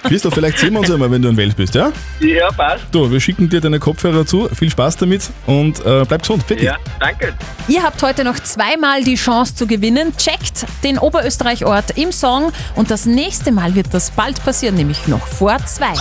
Christoph, 0.05 0.35
vielleicht 0.35 0.59
sehen 0.59 0.73
wir 0.73 0.81
uns 0.81 0.91
einmal, 0.91 1.11
wenn 1.11 1.23
du 1.23 1.29
in 1.29 1.37
Wels 1.37 1.55
bist, 1.55 1.75
ja? 1.75 1.93
Ja, 2.21 2.51
passt. 2.51 2.85
Du, 2.93 3.11
wir 3.11 3.21
schicken 3.21 3.49
dir 3.49 3.61
deine 3.61 3.79
Kopfhörer 3.79 4.25
zu. 4.27 4.49
Viel 4.49 4.71
Spaß 4.71 4.97
damit 4.97 5.31
und 5.47 5.85
äh, 5.85 6.05
bleib 6.09 6.23
gesund. 6.23 6.47
Bitte. 6.47 6.64
Ja, 6.64 6.77
danke. 6.99 7.35
Ihr 7.69 7.83
habt 7.83 8.03
heute 8.03 8.25
noch 8.25 8.38
zweimal 8.41 9.05
die 9.05 9.17
Chance 9.17 9.55
zu 9.55 9.67
gewinnen. 9.67 10.17
Checkt 10.17 10.67
den 10.83 10.99
Oberösterreich-Ort 10.99 11.99
im 11.99 12.12
Song 12.12 12.53
und 12.75 12.91
das 12.91 13.07
nächste 13.07 13.53
Mal 13.53 13.75
wird 13.75 13.88
das 13.93 14.11
bald 14.11 14.43
passieren, 14.45 14.77
nämlich 14.77 15.07
noch 15.09 15.27
vor 15.27 15.59
zwei. 15.67 15.93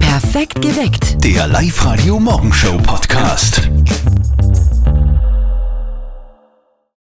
Perfekt 0.00 0.62
geweckt. 0.62 1.24
Der 1.24 1.46
Live-Radio 1.48 2.20
Morgenshow 2.20 2.76
Podcast. 2.78 3.68